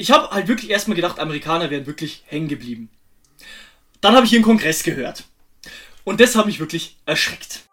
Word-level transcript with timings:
ich 0.00 0.12
habe 0.12 0.30
halt 0.30 0.46
wirklich 0.48 0.70
erstmal 0.70 0.94
gedacht, 0.94 1.18
Amerikaner 1.18 1.70
wären 1.70 1.86
wirklich 1.86 2.22
hängen 2.26 2.48
geblieben. 2.48 2.88
Dann 4.00 4.14
habe 4.14 4.24
ich 4.24 4.32
ihren 4.32 4.44
Kongress 4.44 4.84
gehört. 4.84 5.24
Und 6.04 6.20
das 6.20 6.36
hat 6.36 6.46
mich 6.46 6.60
wirklich 6.60 6.96
erschreckt. 7.04 7.64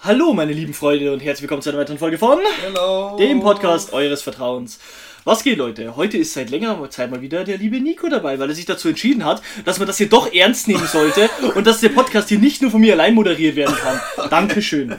Hallo, 0.00 0.32
meine 0.34 0.52
lieben 0.52 0.74
Freunde 0.74 1.12
und 1.12 1.20
herzlich 1.20 1.42
willkommen 1.42 1.62
zu 1.62 1.70
einer 1.70 1.78
weiteren 1.78 1.98
Folge 1.98 2.18
von 2.18 2.40
Hello. 2.62 3.16
dem 3.18 3.40
Podcast 3.40 3.92
eures 3.92 4.22
Vertrauens. 4.22 4.80
Was 5.24 5.42
geht, 5.42 5.58
Leute? 5.58 5.96
Heute 5.96 6.16
ist 6.16 6.32
seit 6.32 6.50
längerer 6.50 6.88
Zeit 6.90 7.10
mal 7.10 7.20
wieder 7.20 7.44
der 7.44 7.58
liebe 7.58 7.80
Nico 7.80 8.08
dabei, 8.08 8.38
weil 8.38 8.48
er 8.48 8.54
sich 8.54 8.64
dazu 8.64 8.88
entschieden 8.88 9.24
hat, 9.24 9.42
dass 9.64 9.78
man 9.78 9.86
das 9.86 9.98
hier 9.98 10.08
doch 10.08 10.32
ernst 10.32 10.68
nehmen 10.68 10.86
sollte 10.86 11.28
und 11.54 11.66
dass 11.66 11.80
der 11.80 11.90
Podcast 11.90 12.28
hier 12.28 12.38
nicht 12.38 12.62
nur 12.62 12.70
von 12.70 12.80
mir 12.80 12.94
allein 12.94 13.14
moderiert 13.14 13.56
werden 13.56 13.76
kann. 13.76 14.00
Dankeschön. 14.30 14.96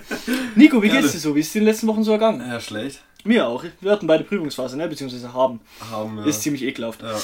Nico, 0.56 0.82
wie 0.84 0.90
geht's 0.90 1.14
dir 1.14 1.20
so? 1.20 1.36
Wie 1.36 1.40
ist 1.40 1.50
es 1.50 1.56
in 1.56 1.62
den 1.62 1.68
letzten 1.70 1.88
Wochen 1.88 2.04
so 2.04 2.12
ergangen? 2.12 2.42
Ja, 2.48 2.60
schlecht. 2.60 3.02
Mir 3.24 3.48
auch. 3.48 3.64
Wir 3.82 3.92
hatten 3.92 4.08
beide 4.08 4.24
Prüfungsphase, 4.24 4.78
ne? 4.78 4.88
Beziehungsweise 4.88 5.34
haben. 5.34 5.60
Haben 5.92 6.18
wir. 6.18 6.26
Ist 6.26 6.42
ziemlich 6.42 6.64
ekelhaft. 6.64 7.02
ja. 7.02 7.16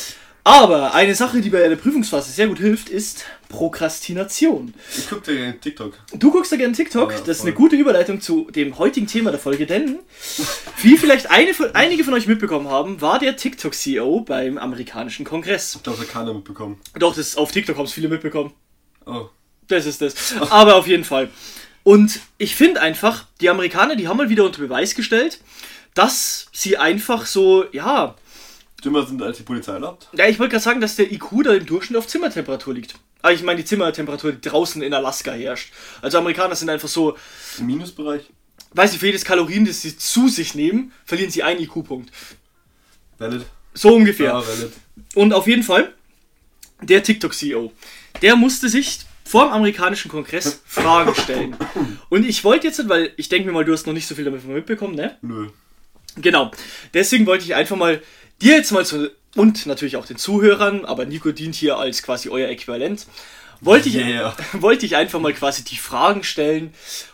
Aber 0.48 0.94
eine 0.94 1.16
Sache, 1.16 1.42
die 1.42 1.50
bei 1.50 1.68
der 1.68 1.76
Prüfungsphase 1.76 2.32
sehr 2.32 2.48
gut 2.48 2.60
hilft, 2.60 2.88
ist 2.90 3.26
Prokrastination. 3.50 4.76
Ich 4.96 5.10
guck 5.10 5.24
dir 5.24 5.36
gerne 5.36 5.60
TikTok. 5.60 5.98
Du 6.14 6.32
guckst 6.32 6.52
da 6.52 6.56
gerne 6.56 6.72
TikTok, 6.72 7.12
Ja, 7.12 7.18
das 7.18 7.38
ist 7.40 7.42
eine 7.46 7.54
gute 7.54 7.76
Überleitung 7.76 8.22
zu 8.22 8.52
dem 8.52 8.78
heutigen 8.78 9.08
Thema 9.08 9.32
der 9.32 9.40
Folge, 9.40 9.66
denn 9.66 9.98
wie 10.84 10.98
vielleicht 10.98 11.26
von, 11.56 11.74
einige 11.74 12.04
von 12.04 12.14
euch 12.14 12.28
mitbekommen 12.28 12.70
haben, 12.70 13.02
war 13.02 13.18
der 13.18 13.36
TikTok-CEO 13.36 14.22
beim 14.22 14.60
amerikanischen 14.60 15.26
Kongress. 15.26 15.80
Das 15.82 15.98
hat 15.98 16.10
keiner 16.10 16.36
mitbekommen. 16.36 16.80
Doch, 17.00 17.16
das 17.16 17.38
auf 17.38 17.52
TikTok 17.52 17.76
haben 17.78 17.86
es 17.86 17.94
viele 17.94 18.08
mitbekommen. 18.08 18.54
Oh. 19.08 19.30
Das 19.68 19.88
ist 19.88 20.00
das. 20.04 20.36
Aber 20.52 20.76
auf 20.76 20.86
jeden 20.86 21.06
Fall. 21.06 21.32
Und 21.82 22.20
ich 22.38 22.56
finde 22.56 22.82
einfach, 22.82 23.26
die 23.42 23.50
Amerikaner, 23.50 23.96
die 23.96 24.08
haben 24.08 24.18
mal 24.18 24.30
wieder 24.30 24.44
unter 24.44 24.62
Beweis 24.62 24.94
gestellt, 24.94 25.40
dass 25.96 26.50
sie 26.52 26.78
einfach 26.78 27.26
so, 27.26 27.66
ja, 27.72 28.16
Dümmer 28.86 29.06
sind 29.06 29.22
als 29.22 29.38
die 29.38 29.44
Polizei 29.44 29.74
erlaubt. 29.74 30.08
ja, 30.14 30.28
ich 30.28 30.38
wollte 30.40 30.52
gerade 30.52 30.64
sagen, 30.64 30.80
dass 30.82 30.96
der 30.96 31.12
IQ 31.12 31.44
da 31.44 31.54
im 31.54 31.66
Durchschnitt 31.66 31.98
auf 31.98 32.08
Zimmertemperatur 32.08 32.74
liegt. 32.74 32.96
Aber 33.22 33.34
ich 33.34 33.42
meine 33.44 33.58
die 33.58 33.66
Zimmertemperatur, 33.66 34.34
die 34.34 34.42
draußen 34.48 34.82
in 34.84 34.94
Alaska 34.94 35.32
herrscht. 35.32 35.74
Also 36.02 36.20
Amerikaner 36.20 36.56
sind 36.56 36.70
einfach 36.70 36.88
so, 36.88 37.18
Im 37.58 37.66
Minusbereich. 37.66 38.22
weiß 38.74 38.94
ich, 38.94 39.00
für 39.00 39.08
jedes 39.08 39.26
Kalorien, 39.26 39.66
das 39.66 39.82
sie 39.82 39.98
zu 39.98 40.28
sich 40.28 40.54
nehmen, 40.54 40.92
verlieren 41.06 41.32
sie 41.32 41.42
einen 41.44 41.60
IQ-Punkt. 41.62 42.12
Valid. 43.18 43.46
So 43.74 43.96
ungefähr. 43.96 44.28
Ja, 44.28 44.48
valid. 44.48 44.72
Und 45.16 45.34
auf 45.34 45.48
jeden 45.48 45.64
Fall, 45.64 45.94
der 46.82 47.02
TikTok-CEO, 47.04 47.72
der 48.22 48.36
musste 48.36 48.70
sich 48.70 49.00
vor 49.24 49.46
dem 49.46 49.54
amerikanischen 49.54 50.12
Kongress 50.12 50.62
Fragen 50.66 51.16
stellen. 51.16 51.56
Und 52.10 52.26
ich 52.26 52.44
wollte 52.44 52.68
jetzt, 52.68 52.88
weil 52.88 53.12
ich 53.18 53.28
denke 53.28 53.48
mir 53.48 53.54
mal, 53.54 53.66
du 53.66 53.74
hast 53.74 53.88
noch 53.88 53.94
nicht 53.94 54.08
so 54.08 54.14
viel 54.14 54.26
damit 54.26 54.46
mitbekommen, 54.46 54.94
ne? 54.96 55.18
Nö. 55.22 55.48
Genau. 56.18 56.52
Deswegen 56.94 57.26
wollte 57.26 57.44
ich 57.44 57.56
einfach 57.56 57.76
mal 57.76 58.02
dir 58.42 58.56
jetzt 58.56 58.72
mal 58.72 58.86
so, 58.86 59.08
und 59.36 59.66
natürlich 59.66 59.98
auch 59.98 60.06
den 60.06 60.18
Zuhörern, 60.18 60.86
aber 60.86 61.06
Nico 61.06 61.32
dient 61.32 61.56
hier 61.56 61.78
als 61.78 62.04
quasi 62.04 62.30
euer 62.30 62.50
Äquivalent, 62.50 63.06
wollte 63.62 63.90
ich, 63.90 63.96
Yeah. 63.96 64.36
wollte 64.54 64.86
ich 64.86 64.96
einfach 64.96 65.20
mal 65.20 65.34
quasi 65.34 65.64
die 65.64 65.78
Fragen 65.78 66.24
stellen 66.24 66.74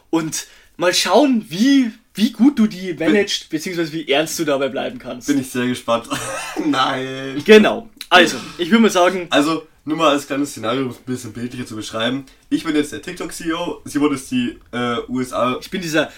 und 0.09 0.47
mal 0.77 0.93
schauen, 0.93 1.45
wie, 1.49 1.91
wie 2.13 2.31
gut 2.31 2.59
du 2.59 2.67
die 2.67 2.93
managst, 2.93 3.49
beziehungsweise 3.49 3.93
wie 3.93 4.07
ernst 4.09 4.37
du 4.39 4.45
dabei 4.45 4.69
bleiben 4.69 4.99
kannst. 4.99 5.27
Bin 5.27 5.39
ich 5.39 5.49
sehr 5.49 5.67
gespannt. 5.67 6.07
Nein. 6.65 7.41
Genau. 7.45 7.89
Also, 8.09 8.37
ich 8.57 8.69
würde 8.69 8.83
mal 8.83 8.89
sagen, 8.91 9.27
Also, 9.29 9.67
nur 9.85 9.97
mal 9.97 10.09
als 10.09 10.27
kleines 10.27 10.51
Szenario, 10.51 10.83
um 10.83 10.89
es 10.89 10.97
ein 10.97 11.05
bisschen 11.05 11.33
bildlicher 11.33 11.65
zu 11.65 11.75
beschreiben. 11.75 12.25
Ich 12.49 12.63
bin 12.63 12.75
jetzt 12.75 12.91
der 12.91 13.01
TikTok-CEO, 13.01 13.81
sie 13.85 13.99
wurde 14.01 14.15
jetzt 14.15 14.29
die 14.31 14.59
äh, 14.71 14.97
USA. 15.07 15.57
ich 15.61 15.71
bin 15.71 15.81
dieser 15.81 16.11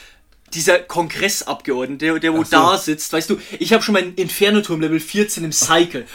dieser 0.53 0.79
Kongressabgeordnete, 0.79 2.19
der, 2.19 2.33
wo 2.33 2.43
so. 2.43 2.51
da 2.51 2.77
sitzt, 2.77 3.13
weißt 3.13 3.29
du, 3.29 3.39
ich 3.59 3.73
habe 3.73 3.83
schon 3.83 3.93
meinen 3.93 4.15
Inferno-Turm 4.15 4.81
Level 4.81 4.99
14 4.99 5.43
im 5.43 5.51
Cycle. 5.51 6.05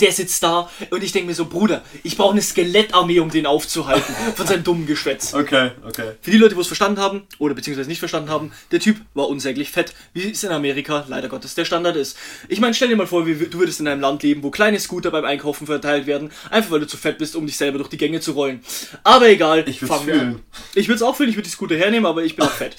Der 0.00 0.12
sitzt 0.12 0.42
da 0.42 0.70
und 0.90 1.02
ich 1.02 1.12
denke 1.12 1.28
mir 1.28 1.34
so, 1.34 1.46
Bruder, 1.46 1.82
ich 2.02 2.16
brauche 2.16 2.32
eine 2.32 2.42
Skelettarmee, 2.42 3.18
um 3.18 3.30
den 3.30 3.46
aufzuhalten 3.46 4.14
von 4.36 4.46
seinem 4.46 4.62
dummen 4.62 4.86
Geschwätz. 4.86 5.34
Okay, 5.34 5.72
okay. 5.84 6.12
Für 6.20 6.30
die 6.30 6.38
Leute, 6.38 6.54
die 6.54 6.60
es 6.60 6.66
verstanden 6.66 7.00
haben 7.00 7.22
oder 7.38 7.54
beziehungsweise 7.54 7.88
nicht 7.88 7.98
verstanden 7.98 8.30
haben, 8.30 8.52
der 8.70 8.80
Typ 8.80 9.00
war 9.14 9.28
unsäglich 9.28 9.70
fett, 9.70 9.92
wie 10.12 10.30
es 10.30 10.44
in 10.44 10.50
Amerika 10.50 11.04
leider 11.08 11.28
Gottes 11.28 11.54
der 11.54 11.64
Standard 11.64 11.96
ist. 11.96 12.16
Ich 12.48 12.60
meine, 12.60 12.74
stell 12.74 12.88
dir 12.88 12.96
mal 12.96 13.06
vor, 13.06 13.24
du 13.24 13.58
würdest 13.58 13.80
in 13.80 13.88
einem 13.88 14.00
Land 14.00 14.22
leben, 14.22 14.42
wo 14.42 14.50
kleine 14.50 14.78
Scooter 14.78 15.10
beim 15.10 15.24
Einkaufen 15.24 15.66
verteilt 15.66 16.06
werden, 16.06 16.30
einfach 16.50 16.70
weil 16.70 16.80
du 16.80 16.86
zu 16.86 16.96
fett 16.96 17.18
bist, 17.18 17.34
um 17.34 17.46
dich 17.46 17.56
selber 17.56 17.78
durch 17.78 17.90
die 17.90 17.98
Gänge 17.98 18.20
zu 18.20 18.32
rollen. 18.32 18.60
Aber 19.02 19.28
egal, 19.28 19.64
Ich 19.68 19.80
fangen 19.80 20.06
wir 20.06 20.20
an. 20.20 20.40
Ich 20.74 20.88
würde 20.88 20.96
es 20.96 21.02
auch 21.02 21.16
fühlen, 21.16 21.28
ich 21.28 21.36
würde 21.36 21.48
die 21.48 21.52
Scooter 21.52 21.76
hernehmen, 21.76 22.06
aber 22.06 22.24
ich 22.24 22.36
bin 22.36 22.44
auch 22.44 22.50
fett. 22.50 22.76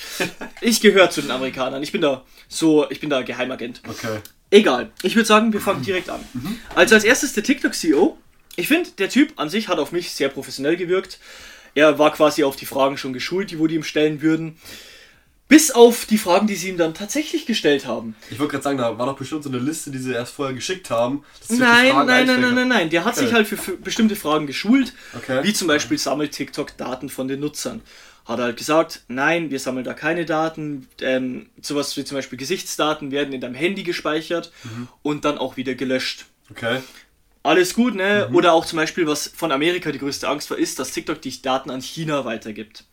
Ich 0.61 0.81
gehöre 0.81 1.09
zu 1.09 1.21
den 1.21 1.31
Amerikanern. 1.31 1.83
Ich 1.83 1.91
bin 1.91 2.01
da 2.01 2.23
so, 2.47 2.89
ich 2.89 2.99
bin 2.99 3.09
da 3.09 3.21
Geheimagent. 3.21 3.81
Okay. 3.87 4.19
Egal. 4.49 4.91
Ich 5.01 5.15
würde 5.15 5.27
sagen, 5.27 5.53
wir 5.53 5.61
fangen 5.61 5.83
direkt 5.83 6.09
an. 6.09 6.19
Also 6.75 6.95
als 6.95 7.03
erstes 7.03 7.33
der 7.33 7.43
TikTok-CEO. 7.43 8.17
Ich 8.55 8.67
finde, 8.67 8.91
der 8.91 9.09
Typ 9.09 9.33
an 9.37 9.49
sich 9.49 9.67
hat 9.67 9.79
auf 9.79 9.91
mich 9.91 10.11
sehr 10.11 10.29
professionell 10.29 10.77
gewirkt. 10.77 11.19
Er 11.75 11.97
war 11.97 12.13
quasi 12.13 12.43
auf 12.43 12.55
die 12.55 12.67
Fragen 12.67 12.97
schon 12.97 13.13
geschult, 13.13 13.49
die 13.49 13.57
wo 13.57 13.65
die 13.67 13.75
ihm 13.75 13.83
stellen 13.83 14.21
würden. 14.21 14.57
Bis 15.53 15.69
auf 15.71 16.05
die 16.05 16.17
Fragen, 16.17 16.47
die 16.47 16.55
sie 16.55 16.69
ihm 16.69 16.77
dann 16.77 16.93
tatsächlich 16.95 17.45
gestellt 17.45 17.85
haben. 17.85 18.15
Ich 18.31 18.39
wollte 18.39 18.53
gerade 18.53 18.63
sagen, 18.63 18.77
da 18.79 18.97
war 18.97 19.05
doch 19.05 19.15
bestimmt 19.17 19.43
so 19.43 19.49
eine 19.49 19.59
Liste, 19.59 19.91
die 19.91 19.99
sie 19.99 20.11
erst 20.11 20.33
vorher 20.33 20.55
geschickt 20.55 20.89
haben. 20.89 21.23
Nein, 21.49 21.59
nein, 21.59 21.95
nein, 21.95 22.09
einstellen 22.09 22.41
nein, 22.41 22.55
nein, 22.55 22.67
nein. 22.67 22.89
Der 22.89 23.05
hat 23.05 23.13
Okay. 23.15 23.25
sich 23.25 23.33
halt 23.33 23.47
für, 23.47 23.57
für 23.57 23.77
bestimmte 23.77 24.15
Fragen 24.15 24.47
geschult. 24.47 24.93
Okay. 25.15 25.43
Wie 25.43 25.53
zum 25.53 25.67
Beispiel 25.67 25.97
sammelt 25.99 26.31
TikTok 26.31 26.75
Daten 26.77 27.07
von 27.09 27.27
den 27.27 27.39
Nutzern. 27.39 27.81
Hat 28.25 28.39
er 28.39 28.45
halt 28.45 28.57
gesagt, 28.57 29.01
nein, 29.09 29.51
wir 29.51 29.59
sammeln 29.59 29.83
da 29.85 29.93
keine 29.93 30.25
Daten. 30.25 30.87
Ähm, 31.01 31.49
sowas 31.61 31.95
wie 31.97 32.03
zum 32.05 32.17
Beispiel 32.17 32.39
Gesichtsdaten 32.39 33.11
werden 33.11 33.31
in 33.33 33.41
deinem 33.41 33.53
Handy 33.55 33.83
gespeichert 33.83 34.51
Mhm. 34.63 34.87
und 35.03 35.23
dann 35.25 35.37
auch 35.37 35.55
wieder 35.55 35.75
gelöscht. 35.75 36.25
Okay. 36.49 36.79
Alles 37.43 37.73
gut, 37.73 37.93
ne? 37.95 38.29
Oder 38.31 38.53
auch 38.53 38.65
zum 38.65 38.77
Beispiel, 38.77 39.05
was 39.05 39.27
von 39.35 39.51
Amerika 39.51 39.91
die 39.91 39.99
größte 39.99 40.27
Angst 40.29 40.49
war, 40.49 40.57
ist, 40.57 40.79
dass 40.79 40.91
TikTok 40.91 41.21
die 41.21 41.41
Daten 41.41 41.69
an 41.69 41.81
China 41.81 42.23
weitergibt. 42.23 42.85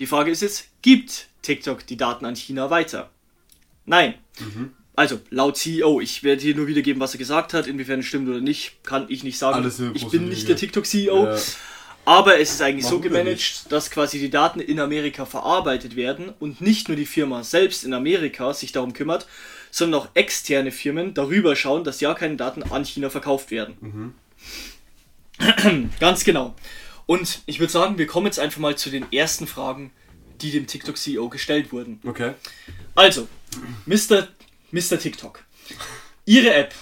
Die 0.00 0.06
Frage 0.06 0.32
ist 0.32 0.42
jetzt, 0.42 0.66
gibt 0.82 1.28
TikTok 1.42 1.86
die 1.86 1.96
Daten 1.96 2.24
an 2.26 2.34
China 2.34 2.68
weiter? 2.68 3.10
Nein. 3.86 4.14
Also, 4.96 5.20
laut 5.30 5.56
CEO, 5.56 6.00
ich 6.00 6.22
werde 6.24 6.42
hier 6.42 6.54
nur 6.56 6.66
wiedergeben, 6.66 7.00
was 7.00 7.14
er 7.14 7.18
gesagt 7.18 7.54
hat, 7.54 7.66
inwiefern 7.68 8.00
es 8.00 8.06
stimmt 8.06 8.28
oder 8.28 8.40
nicht, 8.40 8.82
kann 8.84 9.06
ich 9.08 9.22
nicht 9.22 9.38
sagen. 9.38 9.70
Ich 9.94 10.08
bin 10.08 10.28
nicht 10.28 10.48
der 10.48 10.56
TikTok-CEO, 10.56 11.24
Ja. 11.26 11.38
aber 12.04 12.40
es 12.40 12.52
ist 12.54 12.60
eigentlich 12.60 12.84
so 12.84 12.96
Warum 12.98 13.02
denn 13.02 13.12
gemanagt, 13.12 13.66
dass 13.70 13.90
quasi 13.90 14.18
die 14.18 14.30
Daten 14.30 14.58
in 14.60 14.80
Amerika 14.80 15.24
verarbeitet 15.24 15.94
werden 15.96 16.32
und 16.40 16.60
nicht 16.60 16.88
nur 16.88 16.96
die 16.96 17.06
Firma 17.06 17.42
selbst 17.44 17.84
in 17.84 17.94
Amerika 17.94 18.52
sich 18.52 18.72
darum 18.72 18.92
kümmert, 18.92 19.26
sondern 19.72 20.02
auch 20.02 20.08
externe 20.14 20.70
Firmen 20.70 21.14
darüber 21.14 21.56
schauen, 21.56 21.82
dass 21.82 22.00
ja 22.00 22.14
keine 22.14 22.36
Daten 22.36 22.62
an 22.62 22.84
China 22.84 23.10
verkauft 23.10 23.50
werden. 23.50 24.14
Ganz 25.98 26.22
genau. 26.24 26.54
Und 27.06 27.40
ich 27.46 27.58
würde 27.58 27.72
sagen, 27.72 27.98
wir 27.98 28.06
kommen 28.06 28.26
jetzt 28.26 28.38
einfach 28.38 28.60
mal 28.60 28.76
zu 28.76 28.90
den 28.90 29.10
ersten 29.12 29.46
Fragen, 29.48 29.90
die 30.40 30.50
dem 30.52 30.66
TikTok-CEO 30.66 31.28
gestellt 31.30 31.72
wurden. 31.72 32.00
Okay. 32.04 32.34
Also, 32.94 33.26
Mr. 33.86 34.28
Mr. 34.70 34.98
TikTok. 34.98 35.42
Ihre 36.26 36.52
App. 36.54 36.74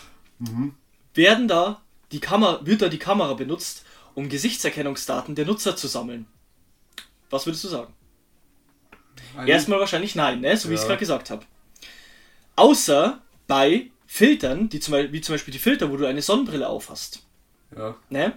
Werden 1.14 1.48
da 1.48 1.80
die 2.12 2.20
Kamera, 2.20 2.60
wird 2.66 2.82
da 2.82 2.88
die 2.88 2.98
Kamera 2.98 3.34
benutzt, 3.34 3.84
um 4.14 4.28
Gesichtserkennungsdaten 4.28 5.34
der 5.36 5.46
Nutzer 5.46 5.76
zu 5.76 5.86
sammeln? 5.86 6.26
Was 7.30 7.46
würdest 7.46 7.62
du 7.64 7.68
sagen? 7.68 7.94
Erstmal 9.46 9.78
wahrscheinlich 9.78 10.16
nein, 10.16 10.40
ne? 10.40 10.56
so 10.56 10.68
wie 10.68 10.74
ich 10.74 10.80
es 10.80 10.84
Ja. 10.84 10.88
gerade 10.88 11.00
gesagt 11.00 11.30
habe. 11.30 11.44
Außer 12.60 13.22
bei 13.46 13.86
Filtern, 14.06 14.68
die 14.68 14.80
zum 14.80 14.92
Beispiel, 14.92 15.12
wie 15.14 15.20
zum 15.22 15.32
Beispiel 15.32 15.52
die 15.52 15.58
Filter, 15.58 15.90
wo 15.90 15.96
du 15.96 16.04
eine 16.04 16.20
Sonnenbrille 16.20 16.68
aufhast. 16.68 17.22
Ja. 17.74 17.96
Ne? 18.10 18.34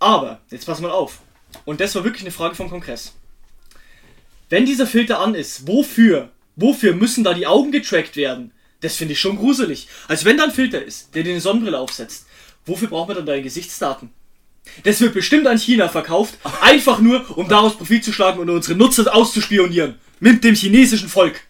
Aber, 0.00 0.40
jetzt 0.50 0.66
pass 0.66 0.80
mal 0.80 0.90
auf. 0.90 1.20
Und 1.64 1.80
das 1.80 1.94
war 1.94 2.02
wirklich 2.02 2.24
eine 2.24 2.32
Frage 2.32 2.56
vom 2.56 2.68
Kongress. 2.68 3.14
Wenn 4.48 4.66
dieser 4.66 4.88
Filter 4.88 5.20
an 5.20 5.36
ist, 5.36 5.68
wofür? 5.68 6.30
Wofür 6.56 6.92
müssen 6.92 7.22
da 7.22 7.34
die 7.34 7.46
Augen 7.46 7.70
getrackt 7.70 8.16
werden? 8.16 8.50
Das 8.80 8.96
finde 8.96 9.12
ich 9.12 9.20
schon 9.20 9.38
gruselig. 9.38 9.86
Also 10.08 10.24
wenn 10.24 10.36
da 10.36 10.42
ein 10.42 10.50
Filter 10.50 10.84
ist, 10.84 11.14
der 11.14 11.22
dir 11.22 11.30
eine 11.30 11.40
Sonnenbrille 11.40 11.78
aufsetzt, 11.78 12.26
wofür 12.66 12.88
braucht 12.88 13.06
man 13.06 13.18
dann 13.18 13.26
deine 13.26 13.42
Gesichtsdaten? 13.42 14.10
Das 14.82 15.00
wird 15.00 15.14
bestimmt 15.14 15.46
an 15.46 15.56
China 15.56 15.88
verkauft, 15.88 16.34
einfach 16.62 16.98
nur, 16.98 17.38
um 17.38 17.48
daraus 17.48 17.76
Profit 17.76 18.04
zu 18.04 18.12
schlagen 18.12 18.40
und 18.40 18.50
unsere 18.50 18.76
Nutzer 18.76 19.14
auszuspionieren. 19.14 20.00
Mit 20.18 20.42
dem 20.42 20.56
chinesischen 20.56 21.08
Volk. 21.08 21.40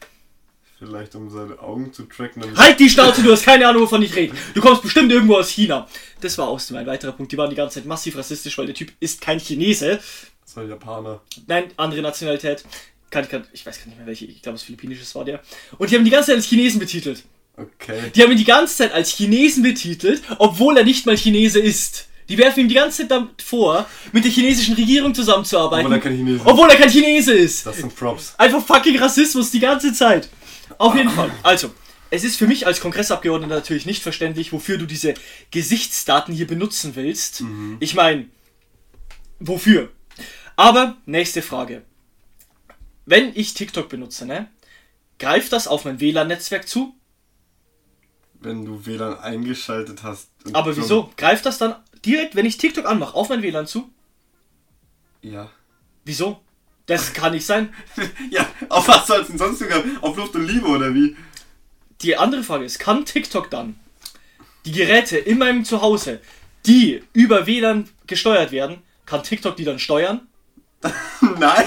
Vielleicht 0.79 1.17
um 1.17 1.29
seine 1.29 1.59
Augen 1.59 1.93
zu 1.93 2.05
tracken. 2.05 2.43
Halt 2.57 2.79
die 2.79 2.89
Schnauze, 2.89 3.21
du 3.21 3.33
hast 3.33 3.43
keine 3.43 3.67
Ahnung, 3.67 3.83
wovon 3.83 4.01
ich 4.03 4.15
rede. 4.15 4.33
Du 4.55 4.61
kommst 4.61 4.83
bestimmt 4.83 5.11
irgendwo 5.11 5.37
aus 5.37 5.51
China. 5.51 5.89
Das 6.21 6.39
war 6.39 6.47
außerdem 6.47 6.83
ein 6.83 6.87
weiterer 6.87 7.11
Punkt. 7.13 7.33
Die 7.33 7.37
waren 7.37 7.51
die 7.51 7.57
ganze 7.57 7.81
Zeit 7.81 7.87
massiv 7.87 8.17
rassistisch, 8.17 8.57
weil 8.59 8.67
der 8.67 8.77
Typ 8.77 8.93
ist 9.01 9.21
kein 9.21 9.41
Chinese. 9.41 9.99
Das 10.45 10.57
war 10.57 10.65
Japaner. 10.65 11.21
Nein, 11.49 11.65
andere 11.77 12.01
Nationalität. 12.01 12.65
Kann, 13.11 13.29
kann, 13.29 13.45
ich 13.53 13.67
weiß 13.67 13.79
gar 13.79 13.87
nicht 13.87 13.99
mehr 13.99 14.07
welche. 14.07 14.27
Ich 14.27 14.41
glaube, 14.41 14.55
es 14.55 14.63
philippinisches 14.63 15.15
war 15.17 15.25
der. 15.25 15.41
Und 15.79 15.91
die 15.91 15.97
haben 15.97 16.05
die 16.05 16.11
ganze 16.11 16.29
Zeit 16.29 16.37
als 16.37 16.47
Chinesen 16.47 16.79
betitelt. 16.79 17.25
Okay. 17.57 18.13
Die 18.15 18.23
haben 18.23 18.31
ihn 18.31 18.39
die 18.39 18.45
ganze 18.45 18.77
Zeit 18.77 18.93
als 18.93 19.11
Chinesen 19.11 19.65
betitelt, 19.65 20.23
obwohl 20.39 20.77
er 20.77 20.85
nicht 20.85 21.07
mal 21.07 21.17
Chinese 21.17 21.59
ist. 21.59 22.07
Die 22.29 22.39
werfen 22.39 22.61
ihm 22.61 22.69
die 22.69 22.75
ganze 22.75 22.99
Zeit 22.99 23.11
damit 23.11 23.43
vor, 23.43 23.87
mit 24.13 24.23
der 24.23 24.31
chinesischen 24.31 24.75
Regierung 24.75 25.15
zusammenzuarbeiten. 25.15 25.87
Obwohl 25.87 25.97
er 25.97 26.01
kein 26.01 26.17
Chinese 26.17 26.37
ist. 26.37 26.47
Obwohl 26.47 26.71
er 26.71 26.77
kein 26.77 26.91
Chinese 26.91 27.33
ist. 27.33 27.67
Das 27.67 27.79
sind 27.79 27.97
Props. 27.97 28.35
Einfach 28.37 28.65
fucking 28.65 28.99
Rassismus 28.99 29.51
die 29.51 29.61
ganze 29.61 29.93
Zeit. 29.93 30.29
Auf 30.77 30.95
jeden 30.95 31.11
Fall. 31.11 31.31
Also, 31.43 31.73
es 32.11 32.25
ist 32.25 32.37
für 32.37 32.47
mich 32.47 32.67
als 32.67 32.81
Kongressabgeordneter 32.81 33.55
natürlich 33.55 33.87
nicht 33.87 34.03
verständlich, 34.03 34.53
wofür 34.53 34.77
du 34.79 34.87
diese 34.87 35.15
Gesichtsdaten 35.51 36.35
hier 36.35 36.47
benutzen 36.47 36.95
willst. 36.97 37.43
Ich 37.81 37.95
meine, 37.95 38.27
wofür? 39.41 39.91
Aber, 40.57 40.97
nächste 41.07 41.43
Frage. 41.43 41.83
Wenn 43.07 43.33
ich 43.35 43.55
TikTok 43.55 43.89
benutze, 43.89 44.27
ne? 44.27 44.49
Greift 45.19 45.53
das 45.53 45.67
auf 45.67 45.85
mein 45.85 46.01
WLAN-Netzwerk 46.01 46.69
zu? 46.69 46.95
Wenn 48.41 48.65
du 48.65 48.85
WLAN 48.87 49.19
eingeschaltet 49.19 50.03
hast. 50.03 50.31
Aber 50.53 50.73
so- 50.75 50.83
wieso? 50.83 51.11
Greift 51.17 51.47
das 51.47 51.59
dann 51.59 51.75
direkt, 52.05 52.37
wenn 52.37 52.47
ich 52.47 52.59
TikTok 52.59 52.87
anmache, 52.87 53.15
auf 53.15 53.29
mein 53.31 53.43
WLAN 53.43 53.67
zu? 53.67 53.91
Ja. 55.23 55.51
Wieso? 56.05 56.41
Das 56.89 57.13
kann 57.13 57.33
nicht 57.33 57.47
sein. 57.47 57.73
Ja, 58.31 58.49
auf 58.69 58.89
was 58.89 59.07
soll's 59.07 59.29
denn 59.29 59.39
sonst 59.39 59.61
sogar? 59.61 59.85
Auf 60.01 60.17
Luft 60.17 60.35
und 60.35 60.49
Liebe 60.49 60.67
oder 60.67 60.93
wie? 60.93 61.17
Die 62.03 62.17
andere 62.17 62.43
Frage 62.43 62.65
ist, 62.65 62.81
kann 62.81 63.05
TikTok 63.05 63.51
dann 63.51 63.79
die 64.65 64.73
Geräte 64.73 65.17
in 65.17 65.39
meinem 65.39 65.65
Zuhause, 65.65 66.21
die 66.67 67.03
über 67.13 67.47
WLAN 67.47 67.89
gesteuert 68.07 68.53
werden, 68.53 68.83
kann 69.07 69.23
TikTok 69.23 69.57
die 69.57 69.65
dann 69.65 69.79
steuern? 69.79 70.27
Nein. 71.39 71.65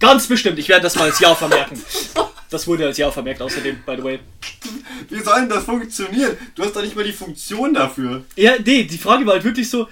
Ganz 0.00 0.26
bestimmt, 0.26 0.58
ich 0.58 0.68
werde 0.68 0.84
das 0.84 0.96
mal 0.96 1.04
als 1.04 1.20
Ja 1.20 1.34
vermerken. 1.34 1.80
Das 2.50 2.66
wurde 2.66 2.86
als 2.86 2.98
Ja 2.98 3.10
vermerkt 3.10 3.42
außerdem, 3.42 3.82
by 3.84 3.96
the 3.96 4.04
way. 4.04 4.20
Wie 5.10 5.20
soll 5.20 5.40
denn 5.40 5.48
das 5.48 5.64
funktionieren? 5.64 6.36
Du 6.54 6.62
hast 6.64 6.74
doch 6.74 6.82
nicht 6.82 6.96
mal 6.96 7.04
die 7.04 7.12
Funktion 7.12 7.74
dafür. 7.74 8.24
Ja, 8.36 8.54
nee, 8.64 8.84
die 8.84 8.98
Frage 8.98 9.26
war 9.26 9.34
halt 9.34 9.44
wirklich 9.44 9.68
so, 9.68 9.88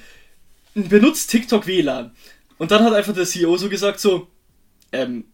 benutzt 0.74 1.30
TikTok 1.30 1.66
WLAN? 1.66 2.12
Und 2.58 2.70
dann 2.70 2.84
hat 2.84 2.94
einfach 2.94 3.14
der 3.14 3.26
CEO 3.26 3.56
so 3.56 3.68
gesagt 3.68 4.00
so, 4.00 4.28
ähm, 4.92 5.24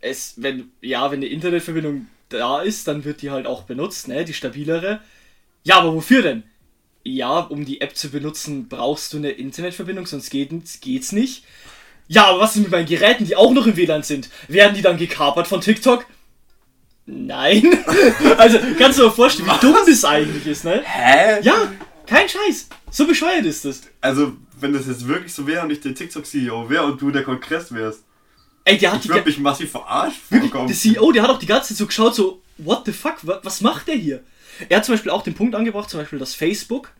es, 0.00 0.34
wenn, 0.36 0.70
ja, 0.80 1.10
wenn 1.10 1.18
eine 1.18 1.26
Internetverbindung 1.26 2.06
da 2.28 2.60
ist, 2.60 2.86
dann 2.88 3.04
wird 3.04 3.22
die 3.22 3.30
halt 3.30 3.46
auch 3.46 3.62
benutzt, 3.62 4.08
ne, 4.08 4.24
die 4.24 4.34
stabilere. 4.34 5.00
Ja, 5.64 5.78
aber 5.78 5.94
wofür 5.94 6.22
denn? 6.22 6.42
Ja, 7.04 7.38
um 7.40 7.64
die 7.64 7.80
App 7.80 7.96
zu 7.96 8.10
benutzen, 8.10 8.68
brauchst 8.68 9.12
du 9.12 9.16
eine 9.16 9.30
Internetverbindung, 9.30 10.06
sonst 10.06 10.30
geht, 10.30 10.50
geht's 10.80 11.12
nicht. 11.12 11.44
Ja, 12.06 12.26
aber 12.26 12.40
was 12.40 12.56
ist 12.56 12.62
mit 12.62 12.70
meinen 12.70 12.86
Geräten, 12.86 13.24
die 13.24 13.36
auch 13.36 13.52
noch 13.52 13.66
im 13.66 13.76
WLAN 13.76 14.02
sind? 14.02 14.30
Werden 14.48 14.74
die 14.74 14.82
dann 14.82 14.96
gekapert 14.96 15.46
von 15.46 15.60
TikTok? 15.60 16.06
Nein. 17.06 17.84
also, 18.38 18.58
kannst 18.78 18.98
du 18.98 19.04
dir 19.04 19.10
vorstellen, 19.10 19.48
wie 19.48 19.60
dumm 19.60 19.76
das 19.86 20.04
eigentlich 20.04 20.46
ist, 20.46 20.64
ne? 20.64 20.82
Hä? 20.84 21.40
Ja, 21.42 21.72
kein 22.06 22.28
Scheiß. 22.28 22.68
So 22.90 23.06
bescheuert 23.06 23.44
ist 23.44 23.64
das. 23.64 23.82
Also, 24.00 24.32
wenn 24.60 24.72
das 24.72 24.86
jetzt 24.86 25.06
wirklich 25.06 25.32
so 25.32 25.46
wäre 25.46 25.62
und 25.64 25.70
ich 25.70 25.80
der 25.80 25.94
TikTok-CEO 25.94 26.68
wäre 26.68 26.84
und 26.84 27.00
du 27.00 27.10
der 27.10 27.22
Kongress 27.24 27.72
wärst, 27.72 28.04
Ey, 28.64 28.76
der 28.76 28.92
hat 28.92 29.04
ich 29.04 29.08
würde 29.10 29.24
mich 29.24 29.38
massiv 29.38 29.70
verarscht 29.70 30.20
vorkommen. 30.28 30.66
der 30.68 30.76
CEO, 30.76 31.10
der 31.12 31.22
hat 31.22 31.30
auch 31.30 31.38
die 31.38 31.46
ganze 31.46 31.68
Zeit 31.68 31.76
so 31.78 31.86
geschaut, 31.86 32.14
so, 32.14 32.42
what 32.58 32.82
the 32.84 32.92
fuck, 32.92 33.16
wa- 33.26 33.40
was 33.42 33.60
macht 33.62 33.88
der 33.88 33.94
hier? 33.96 34.22
Er 34.68 34.78
hat 34.78 34.84
zum 34.84 34.94
Beispiel 34.94 35.10
auch 35.10 35.22
den 35.22 35.34
Punkt 35.34 35.54
angebracht, 35.54 35.88
zum 35.88 36.00
Beispiel, 36.00 36.18
dass 36.18 36.34
Facebook 36.34 36.90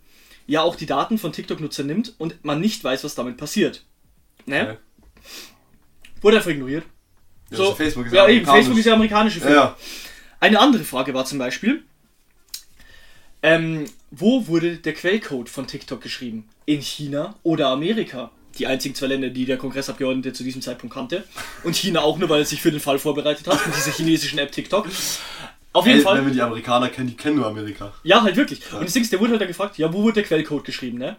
ja 0.47 0.63
auch 0.63 0.77
die 0.77 0.87
Daten 0.87 1.19
von 1.19 1.33
TikTok-Nutzern 1.33 1.87
nimmt 1.87 2.15
und 2.19 2.43
man 2.45 2.61
nicht 2.61 2.83
weiß, 2.85 3.05
was 3.05 3.15
damit 3.15 3.37
passiert. 3.37 3.85
Ne? 4.47 4.57
Ja. 4.57 4.77
Wurde 6.23 6.39
einfach 6.39 6.51
ignoriert. 6.51 6.85
Ja, 7.51 7.57
So, 7.59 7.63
also 7.65 7.75
Facebook 7.77 8.07
ist 8.07 8.13
ja, 8.15 8.27
ja 8.29 8.35
eben. 8.35 8.47
Facebook 8.47 8.79
ist 8.79 8.85
ja 8.87 8.95
amerikanische 8.95 9.41
Firma. 9.41 9.55
Ja. 9.57 9.77
Eine 10.41 10.61
andere 10.61 10.85
Frage 10.85 11.13
war 11.13 11.25
zum 11.27 11.39
Beispiel, 11.39 11.83
ähm, 13.43 13.85
wo 14.11 14.47
wurde 14.47 14.77
der 14.77 14.95
Quellcode 14.95 15.49
von 15.49 15.67
TikTok 15.67 16.01
geschrieben? 16.01 16.49
In 16.67 16.81
China 16.81 17.35
oder 17.43 17.69
Amerika? 17.69 18.31
Die 18.59 18.67
einzigen 18.67 18.95
zwei 18.95 19.07
Länder, 19.07 19.29
die 19.29 19.45
der 19.45 19.57
Kongressabgeordnete 19.57 20.33
zu 20.33 20.43
diesem 20.43 20.63
Zeitpunkt 20.63 20.95
kannte. 20.95 21.25
Und 21.63 21.77
China 21.77 22.01
auch 22.01 22.19
nur, 22.19 22.29
weil 22.29 22.41
er 22.41 22.45
sich 22.45 22.61
für 22.61 22.71
den 22.71 22.81
Fall 22.81 22.99
vorbereitet 22.99 23.47
hat 23.47 23.65
mit 23.67 23.77
dieser 23.77 23.93
chinesischen 23.93 24.39
App 24.39 24.51
TikTok. 24.51 24.89
Auf 25.73 25.87
jeden 25.87 25.99
Ey, 25.99 26.05
Fall. 26.05 26.19
Wenn 26.19 26.27
wir 26.27 26.33
die 26.33 26.43
Amerikaner 26.43 26.89
kennen, 26.89 27.09
die 27.09 27.17
kennen 27.17 27.37
nur 27.37 27.47
Amerika. 27.47 27.93
Ja, 28.03 28.23
halt 28.23 28.37
wirklich. 28.37 28.61
Und 28.73 28.85
das 28.85 28.93
Ding 28.93 29.03
ist, 29.03 29.13
der 29.13 29.21
wurde 29.21 29.33
halt 29.33 29.43
dann 29.43 29.49
gefragt, 29.49 29.79
ja, 29.79 29.93
wo 29.93 30.03
wurde 30.03 30.15
der 30.15 30.25
Quellcode 30.25 30.65
geschrieben, 30.65 30.99
ne? 30.99 31.17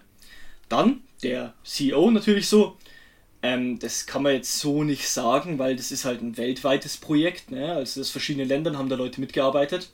Dann 0.67 1.01
der 1.23 1.53
CEO 1.63 2.11
natürlich 2.11 2.47
so, 2.47 2.77
ähm, 3.41 3.79
das 3.79 4.05
kann 4.05 4.23
man 4.23 4.33
jetzt 4.33 4.59
so 4.59 4.83
nicht 4.83 5.07
sagen, 5.07 5.59
weil 5.59 5.75
das 5.75 5.91
ist 5.91 6.05
halt 6.05 6.21
ein 6.21 6.35
weltweites 6.35 6.97
Projekt, 6.97 7.51
ne? 7.51 7.73
Also 7.73 8.01
aus 8.01 8.09
verschiedenen 8.09 8.47
Ländern 8.47 8.77
haben 8.77 8.89
da 8.89 8.95
Leute 8.95 9.21
mitgearbeitet. 9.21 9.91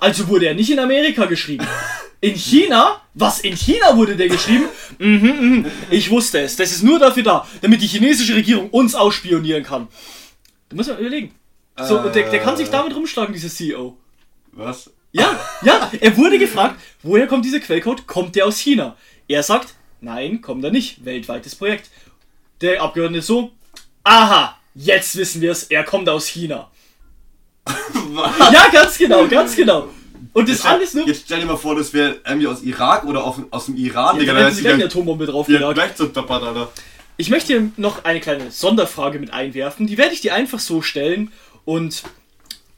Also 0.00 0.28
wurde 0.28 0.46
er 0.46 0.54
nicht 0.54 0.70
in 0.70 0.78
Amerika 0.78 1.26
geschrieben. 1.26 1.66
In 2.20 2.34
China? 2.34 3.02
Was, 3.14 3.40
in 3.40 3.56
China 3.56 3.96
wurde 3.96 4.16
der 4.16 4.28
geschrieben? 4.28 4.64
Mhm, 4.98 5.36
mhm. 5.40 5.66
Ich 5.90 6.10
wusste 6.10 6.40
es. 6.40 6.56
Das 6.56 6.72
ist 6.72 6.82
nur 6.82 6.98
dafür 6.98 7.22
da, 7.22 7.48
damit 7.60 7.82
die 7.82 7.86
chinesische 7.86 8.34
Regierung 8.34 8.70
uns 8.70 8.94
ausspionieren 8.94 9.62
kann. 9.62 9.88
Da 10.68 10.76
muss 10.76 10.86
man 10.88 10.98
überlegen. 10.98 11.34
So, 11.76 11.98
und 12.00 12.14
der, 12.14 12.30
der 12.30 12.40
kann 12.40 12.56
sich 12.56 12.70
damit 12.70 12.94
rumschlagen, 12.94 13.34
dieser 13.34 13.48
CEO. 13.48 13.96
Was? 14.52 14.90
Ja, 15.12 15.38
ja, 15.62 15.90
er 16.00 16.16
wurde 16.16 16.38
gefragt, 16.38 16.80
woher 17.02 17.26
kommt 17.26 17.44
dieser 17.44 17.60
Quellcode? 17.60 18.06
Kommt 18.06 18.36
der 18.36 18.46
aus 18.46 18.58
China? 18.58 18.96
Er 19.28 19.42
sagt, 19.42 19.74
nein, 20.00 20.40
kommt 20.40 20.64
er 20.64 20.70
nicht. 20.70 21.04
Weltweites 21.04 21.54
Projekt. 21.54 21.90
Der 22.60 22.82
Abgeordnete 22.82 23.24
so, 23.24 23.52
aha, 24.04 24.58
jetzt 24.74 25.16
wissen 25.16 25.40
wir 25.40 25.52
es, 25.52 25.64
er 25.64 25.84
kommt 25.84 26.08
aus 26.08 26.26
China. 26.26 26.70
Was? 28.14 28.38
Ja, 28.52 28.68
ganz 28.72 28.98
genau, 28.98 29.26
ganz 29.26 29.56
genau. 29.56 29.88
Und 30.32 30.48
das 30.48 30.56
Jetzt, 30.58 30.66
alles 30.66 30.94
nur. 30.94 31.06
jetzt 31.06 31.22
stell 31.26 31.40
dir 31.40 31.46
mal 31.46 31.56
vor, 31.56 31.76
das 31.76 31.92
wäre 31.92 32.20
irgendwie 32.26 32.46
aus 32.48 32.62
Irak 32.62 33.04
oder 33.04 33.24
auf, 33.24 33.40
aus 33.50 33.66
dem 33.66 33.76
Iran, 33.76 34.16
Ja, 34.16 34.20
Digga. 34.20 34.32
da 34.34 34.40
hätten 34.46 34.54
sie 34.54 34.62
gleich 34.62 34.74
eine 34.74 34.84
Atombombe 34.86 35.26
drauf 35.26 35.48
ja, 35.48 35.72
gleich 35.72 35.92
so 35.96 36.06
tappert, 36.06 36.42
Alter. 36.42 36.72
Ich 37.16 37.30
möchte 37.30 37.52
hier 37.52 37.70
noch 37.76 38.04
eine 38.04 38.20
kleine 38.20 38.50
Sonderfrage 38.50 39.20
mit 39.20 39.32
einwerfen. 39.32 39.86
Die 39.86 39.96
werde 39.98 40.14
ich 40.14 40.20
dir 40.20 40.34
einfach 40.34 40.58
so 40.58 40.82
stellen 40.82 41.30
und 41.64 42.02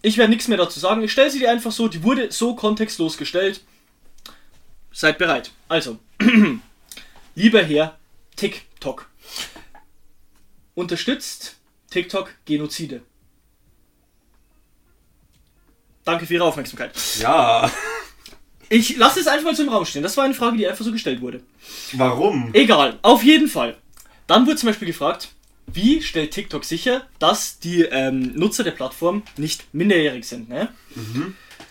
ich 0.02 0.18
werde 0.18 0.30
nichts 0.30 0.48
mehr 0.48 0.58
dazu 0.58 0.78
sagen. 0.78 1.02
Ich 1.02 1.12
stelle 1.12 1.30
sie 1.30 1.38
dir 1.38 1.50
einfach 1.50 1.72
so. 1.72 1.88
Die 1.88 2.02
wurde 2.02 2.30
so 2.30 2.54
kontextlos 2.54 3.16
gestellt. 3.16 3.62
Seid 4.92 5.16
bereit. 5.18 5.52
Also, 5.68 5.98
lieber 7.34 7.62
Herr 7.62 7.96
TikTok. 8.36 9.06
Unterstützt 10.74 11.56
TikTok 11.90 12.30
Genozide? 12.44 13.00
Danke 16.06 16.24
für 16.24 16.34
Ihre 16.34 16.44
Aufmerksamkeit. 16.44 16.92
Ja. 17.18 17.70
Ich 18.68 18.96
lasse 18.96 19.20
es 19.20 19.26
einfach 19.26 19.44
mal 19.44 19.56
so 19.56 19.64
im 19.64 19.68
Raum 19.68 19.84
stehen. 19.84 20.04
Das 20.04 20.16
war 20.16 20.24
eine 20.24 20.34
Frage, 20.34 20.56
die 20.56 20.66
einfach 20.66 20.84
so 20.84 20.92
gestellt 20.92 21.20
wurde. 21.20 21.40
Warum? 21.92 22.50
Egal, 22.52 22.98
auf 23.02 23.24
jeden 23.24 23.48
Fall. 23.48 23.76
Dann 24.28 24.46
wurde 24.46 24.56
zum 24.56 24.68
Beispiel 24.68 24.86
gefragt, 24.86 25.30
wie 25.66 26.00
stellt 26.00 26.30
TikTok 26.30 26.64
sicher, 26.64 27.06
dass 27.18 27.58
die 27.58 27.82
ähm, 27.82 28.36
Nutzer 28.36 28.62
der 28.62 28.70
Plattform 28.70 29.24
nicht 29.36 29.72
minderjährig 29.74 30.24
sind? 30.26 30.48
Ne? 30.48 30.68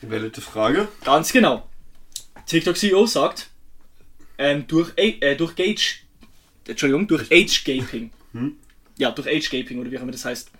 Valide 0.02 0.42
Frage. 0.42 0.90
Ganz 1.06 1.32
genau. 1.32 1.70
TikTok 2.46 2.76
CEO 2.76 3.06
sagt, 3.06 3.48
ähm, 4.38 4.68
durch, 4.68 4.92
äh, 4.98 5.36
durch 5.38 5.56
Gage, 5.56 5.96
Entschuldigung, 6.68 7.08
durch 7.08 7.32
Age 7.32 7.64
Gaping. 7.64 8.12
Ja, 8.98 9.12
durch 9.12 9.28
Age 9.28 9.50
Gaping 9.50 9.80
oder 9.80 9.90
wie 9.92 9.98
auch 9.98 10.02
immer 10.02 10.12
das 10.12 10.26
heißt. 10.26 10.52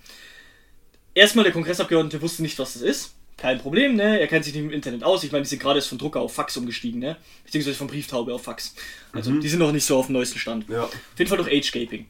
Erstmal 1.14 1.44
der 1.44 1.54
Kongressabgeordnete 1.54 2.22
wusste 2.22 2.42
nicht, 2.42 2.58
was 2.58 2.74
das 2.74 2.82
ist. 2.82 3.15
Kein 3.38 3.60
Problem, 3.60 3.96
ne? 3.96 4.20
Er 4.20 4.28
kennt 4.28 4.46
sich 4.46 4.54
nicht 4.54 4.64
im 4.64 4.72
Internet 4.72 5.04
aus. 5.04 5.24
Ich 5.24 5.32
meine, 5.32 5.44
die 5.44 5.50
sind 5.50 5.62
gerade 5.62 5.80
erst 5.80 5.90
von 5.90 5.98
Drucker 5.98 6.22
auf 6.22 6.34
Fax 6.34 6.56
umgestiegen, 6.56 7.00
ne? 7.00 7.18
Beziehungsweise 7.44 7.78
von 7.78 7.88
Brieftaube 7.88 8.34
auf 8.34 8.44
Fax. 8.44 8.74
Also, 9.12 9.32
die 9.32 9.50
sind 9.50 9.60
noch 9.60 9.72
nicht 9.72 9.86
so 9.86 9.98
auf 9.98 10.06
dem 10.08 10.14
neuesten 10.14 10.40
Stand. 10.40 10.70
Ja. 10.70 10.84
Auf 10.84 10.94
jeden 11.18 11.30
Fall 11.30 11.38
durch 11.38 11.52
Age 11.52 11.72
Gaping. 11.72 12.06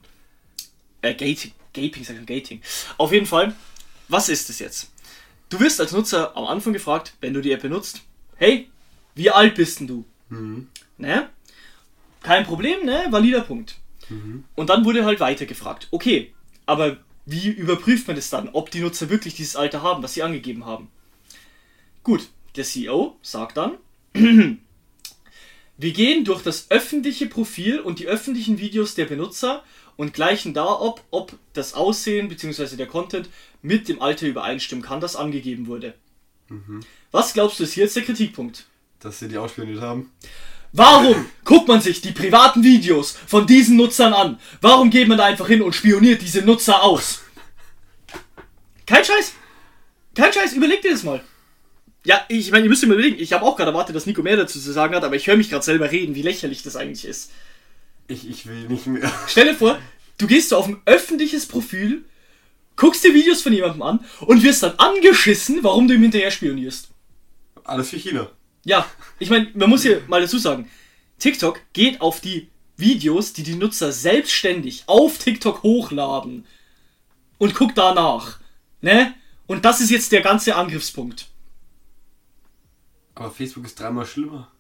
Äh, 1.02 1.16
Gating. 1.16 1.52
Gaping, 1.74 2.04
sag 2.04 2.14
ich 2.14 2.18
schon, 2.18 2.26
Gating. 2.26 2.62
Auf 2.98 3.12
jeden 3.12 3.26
Fall, 3.26 3.56
was 4.08 4.30
ist 4.30 4.50
es 4.50 4.60
jetzt? 4.60 4.92
Du 5.50 5.60
wirst 5.60 5.80
als 5.82 5.92
Nutzer 5.92 6.36
am 6.38 6.46
Anfang 6.46 6.74
gefragt, 6.74 7.14
wenn 7.22 7.34
du 7.34 7.42
die 7.42 7.52
App 7.52 7.62
benutzt, 7.62 8.02
hey, 8.36 8.70
wie 9.16 9.32
alt 9.32 9.56
bist 9.56 9.80
denn 9.80 9.88
du? 9.88 10.06
Ne? 10.98 11.30
Kein 12.22 12.46
Problem, 12.46 12.86
ne? 12.86 13.08
Valider 13.10 13.42
Punkt. 13.42 13.78
Und 14.56 14.70
dann 14.70 14.86
wurde 14.86 15.06
halt 15.06 15.20
weiter 15.20 15.46
gefragt, 15.46 15.88
okay, 15.92 16.34
aber 16.66 16.98
wie 17.26 17.50
überprüft 17.50 18.08
man 18.08 18.16
das 18.16 18.30
dann, 18.30 18.50
ob 18.50 18.70
die 18.70 18.82
Nutzer 18.82 19.10
wirklich 19.10 19.36
dieses 19.36 19.56
Alter 19.56 19.82
haben, 19.82 20.04
was 20.04 20.14
sie 20.14 20.24
angegeben 20.24 20.66
haben? 20.66 20.90
Gut, 22.06 22.30
der 22.56 22.64
CEO 22.64 23.18
sagt 23.24 23.58
dann, 23.58 23.80
wir 24.14 25.92
gehen 25.92 26.24
durch 26.24 26.44
das 26.44 26.70
öffentliche 26.70 27.26
Profil 27.26 27.80
und 27.80 27.98
die 27.98 28.06
öffentlichen 28.06 28.60
Videos 28.60 28.94
der 28.94 29.06
Benutzer 29.06 29.64
und 29.98 30.14
gleichen 30.14 30.54
da 30.54 30.68
ob, 30.68 31.04
ob 31.10 31.34
das 31.54 31.74
Aussehen 31.74 32.30
bzw. 32.30 32.76
der 32.76 32.86
Content 32.86 33.28
mit 33.64 33.90
dem 33.90 34.04
Alter 34.04 34.28
übereinstimmen 34.28 34.86
kann, 34.86 35.02
das 35.02 35.16
angegeben 35.16 35.66
wurde. 35.66 35.96
Was 37.12 37.34
glaubst 37.34 37.60
du 37.60 37.64
ist 37.64 37.74
hier 37.74 37.86
jetzt 37.86 37.96
der 37.96 38.04
Kritikpunkt? 38.04 38.68
Dass 39.00 39.18
sie 39.18 39.28
die 39.28 39.40
ausspioniert 39.40 39.82
haben. 39.82 40.12
Warum 40.74 41.26
guckt 41.44 41.68
man 41.68 41.82
sich 41.82 42.02
die 42.02 42.12
privaten 42.12 42.64
Videos 42.64 43.18
von 43.26 43.48
diesen 43.48 43.78
Nutzern 43.78 44.14
an? 44.14 44.40
Warum 44.62 44.92
geht 44.92 45.08
man 45.08 45.18
da 45.18 45.26
einfach 45.26 45.48
hin 45.48 45.64
und 45.64 45.74
spioniert 45.74 46.22
diese 46.22 46.44
Nutzer 46.44 46.84
aus? 46.84 47.22
Kein 48.86 49.04
Scheiß. 49.04 49.34
Kein 50.14 50.32
Scheiß, 50.32 50.54
überleg 50.54 50.84
dir 50.84 50.92
das 50.92 51.02
mal. 51.02 51.24
Ja, 52.06 52.24
ich 52.30 52.52
meine, 52.52 52.64
ihr 52.66 52.70
müsst 52.70 52.86
mir 52.86 52.94
überlegen, 52.94 53.18
ich 53.20 53.34
habe 53.34 53.44
auch 53.44 53.58
gerade 53.58 53.72
erwartet, 53.72 53.96
dass 53.96 54.06
Nico 54.06 54.22
mehr 54.22 54.38
dazu 54.38 54.60
zu 54.60 54.72
sagen 54.72 54.96
hat, 54.96 55.04
aber 55.04 55.16
ich 55.16 55.26
höre 55.26 55.38
mich 55.38 55.50
gerade 55.50 55.66
selber 55.66 55.92
reden, 55.92 56.14
wie 56.14 56.22
lächerlich 56.22 56.62
das 56.62 56.76
eigentlich 56.76 57.04
ist. 57.04 57.32
Ich, 58.08 58.30
ich 58.30 58.46
will 58.46 58.68
nicht 58.68 58.86
mehr. 58.86 59.12
Stell 59.28 59.48
dir 59.48 59.56
vor, 59.56 59.80
du 60.20 60.28
gehst 60.28 60.50
so 60.50 60.58
auf 60.58 60.68
ein 60.68 60.82
öffentliches 60.86 61.48
Profil, 61.48 62.06
guckst 62.76 63.04
dir 63.04 63.14
Videos 63.16 63.42
von 63.42 63.54
jemandem 63.54 63.82
an 63.82 64.00
und 64.22 64.44
wirst 64.44 64.62
dann 64.62 64.78
angeschissen, 64.78 65.64
warum 65.64 65.88
du 65.88 65.96
ihm 65.96 66.04
hinterher 66.04 66.30
spionierst. 66.30 66.90
Alles 67.64 67.90
für 67.90 67.98
China. 67.98 68.30
Ja, 68.66 68.86
ich 69.18 69.32
meine, 69.32 69.50
man 69.56 69.70
muss 69.70 69.82
hier 69.82 70.04
mal 70.08 70.22
dazu 70.22 70.38
sagen, 70.38 70.70
TikTok 71.18 71.60
geht 71.74 72.02
auf 72.02 72.22
die 72.22 72.50
Videos, 72.78 73.34
die 73.34 73.44
die 73.44 73.56
Nutzer 73.56 73.92
selbstständig 73.92 74.84
auf 74.86 75.18
TikTok 75.18 75.64
hochladen 75.64 76.46
und 77.40 77.56
guckt 77.56 77.78
danach. 77.78 78.40
Ne? 78.82 79.16
Und 79.48 79.66
das 79.66 79.82
ist 79.82 79.90
jetzt 79.90 80.12
der 80.12 80.22
ganze 80.22 80.56
Angriffspunkt. 80.56 81.28
Aber 83.16 83.32
Facebook 83.32 83.66
ist 83.66 83.80
dreimal 83.80 84.06
schlimmer. 84.06 84.52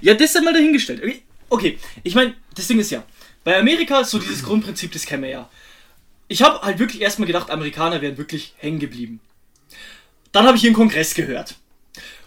Ja, 0.00 0.14
das 0.14 0.34
ist 0.34 0.44
mal 0.44 0.52
dahingestellt. 0.52 1.02
Okay, 1.48 1.78
ich 2.02 2.14
meine, 2.14 2.34
das 2.54 2.66
Ding 2.66 2.78
ist 2.78 2.90
ja, 2.90 3.04
bei 3.44 3.58
Amerika 3.58 4.00
ist 4.00 4.10
so 4.10 4.18
dieses 4.18 4.42
Grundprinzip, 4.44 4.92
das 4.92 5.06
kennen 5.06 5.22
wir 5.22 5.30
ja. 5.30 5.50
Ich 6.28 6.42
habe 6.42 6.62
halt 6.62 6.78
wirklich 6.78 7.02
erstmal 7.02 7.26
gedacht, 7.26 7.50
Amerikaner 7.50 8.00
wären 8.00 8.18
wirklich 8.18 8.54
hängen 8.58 8.78
geblieben. 8.78 9.20
Dann 10.32 10.46
habe 10.46 10.56
ich 10.56 10.64
ihren 10.64 10.74
Kongress 10.74 11.14
gehört. 11.14 11.56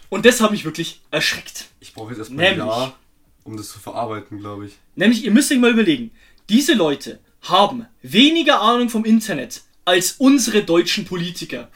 Und 0.08 0.24
das 0.24 0.40
hat 0.40 0.52
mich 0.52 0.64
wirklich 0.64 1.00
erschreckt. 1.10 1.66
Ich 1.80 1.92
brauche 1.92 2.10
jetzt 2.10 2.18
erstmal 2.18 2.46
ein. 2.46 2.58
Jahr, 2.58 2.96
um 3.42 3.56
das 3.56 3.70
zu 3.70 3.80
verarbeiten, 3.80 4.38
glaube 4.38 4.66
ich. 4.66 4.74
Nämlich, 4.94 5.24
ihr 5.24 5.32
müsst 5.32 5.50
euch 5.50 5.58
mal 5.58 5.72
überlegen, 5.72 6.12
diese 6.48 6.74
Leute 6.74 7.18
haben 7.42 7.86
weniger 8.02 8.60
Ahnung 8.60 8.88
vom 8.88 9.04
Internet 9.04 9.62
als 9.84 10.12
unsere 10.18 10.62
deutschen 10.62 11.04
Politiker. 11.04 11.68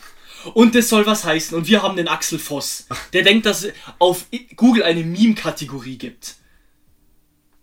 Und 0.55 0.75
das 0.75 0.89
soll 0.89 1.07
was 1.07 1.25
heißen. 1.25 1.57
Und 1.57 1.69
wir 1.69 1.83
haben 1.83 1.97
den 1.97 2.09
Axel 2.09 2.39
Voss, 2.39 2.87
der 3.13 3.23
denkt, 3.23 3.47
dass 3.47 3.65
es 3.65 3.73
auf 3.99 4.27
Google 4.57 4.83
eine 4.83 5.05
Meme-Kategorie 5.05 5.99
gibt. 5.99 6.37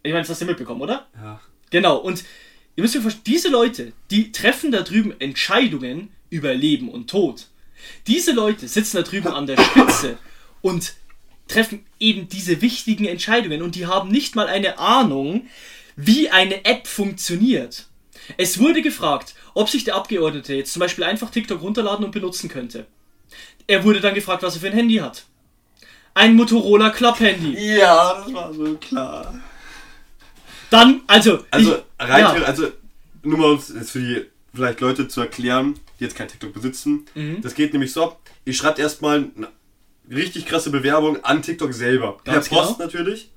Ich 0.04 0.12
meine, 0.12 0.22
das 0.22 0.30
hast 0.30 0.42
du 0.42 0.46
mitbekommen, 0.46 0.82
oder? 0.82 1.08
Ja. 1.16 1.42
Genau, 1.70 1.98
und 1.98 2.24
ihr 2.76 2.84
müsst 2.84 2.96
euch 2.96 3.02
vorstellen, 3.02 3.24
diese 3.26 3.50
Leute, 3.50 3.94
die 4.10 4.32
treffen 4.32 4.72
da 4.72 4.82
drüben 4.82 5.20
Entscheidungen 5.20 6.10
über 6.30 6.54
Leben 6.54 6.90
und 6.90 7.10
Tod. 7.10 7.48
Diese 8.08 8.32
Leute 8.32 8.68
sitzen 8.68 8.98
da 8.98 9.04
drüben 9.04 9.28
an 9.30 9.48
der 9.48 9.62
Spitze 9.62 10.18
und 10.62 10.94
treffen 11.48 11.86
eben 12.00 12.28
diese 12.30 12.62
wichtigen 12.62 13.06
Entscheidungen 13.06 13.62
und 13.62 13.76
die 13.76 13.86
haben 13.86 14.10
nicht 14.10 14.36
mal 14.36 14.48
eine 14.48 14.80
Ahnung, 14.80 15.48
wie 15.96 16.30
eine 16.30 16.66
App 16.66 16.88
funktioniert. 16.88 17.88
Es 18.36 18.60
wurde 18.60 18.82
gefragt, 18.82 19.36
ob 19.54 19.70
sich 19.70 19.84
der 19.84 19.96
Abgeordnete 19.96 20.54
jetzt 20.54 20.74
zum 20.74 20.82
Beispiel 20.82 21.04
einfach 21.06 21.30
TikTok 21.30 21.62
runterladen 21.62 22.04
und 22.06 22.12
benutzen 22.12 22.50
könnte. 22.50 22.86
Er 23.68 23.84
wurde 23.84 24.02
dann 24.02 24.14
gefragt, 24.14 24.44
was 24.44 24.56
er 24.56 24.62
für 24.62 24.68
ein 24.68 24.74
Handy 24.74 24.96
hat. 24.96 25.26
Ein 26.14 26.36
Motorola 26.36 26.90
Club-Handy. 26.90 27.78
Ja, 27.78 28.24
das 28.24 28.34
war 28.34 28.54
so 28.54 28.76
klar. 28.78 29.40
Dann, 30.70 31.02
also. 31.08 31.40
Also, 31.52 31.76
ich, 31.76 31.84
rein, 32.00 32.22
ja. 32.22 32.34
also, 32.44 32.68
nur 33.24 33.38
mal 33.38 33.52
uns 33.52 33.70
jetzt 33.74 33.92
für 33.92 34.00
die 34.00 34.26
vielleicht 34.54 34.82
Leute 34.82 35.08
zu 35.08 35.22
erklären, 35.22 35.80
die 36.00 36.04
jetzt 36.04 36.16
kein 36.16 36.28
TikTok 36.28 36.54
besitzen. 36.54 37.06
Mhm. 37.14 37.42
Das 37.42 37.54
geht 37.54 37.74
nämlich 37.74 37.94
so, 37.94 38.18
ihr 38.46 38.54
schreibt 38.54 38.80
erstmal 38.80 39.30
eine 39.36 39.50
richtig 40.10 40.46
krasse 40.46 40.72
Bewerbung 40.72 41.24
an 41.24 41.42
TikTok 41.42 41.74
selber. 41.74 42.18
Ganz 42.24 42.50
per 42.50 42.58
Post 42.58 42.78
genau. 42.78 42.86
natürlich. 42.86 43.30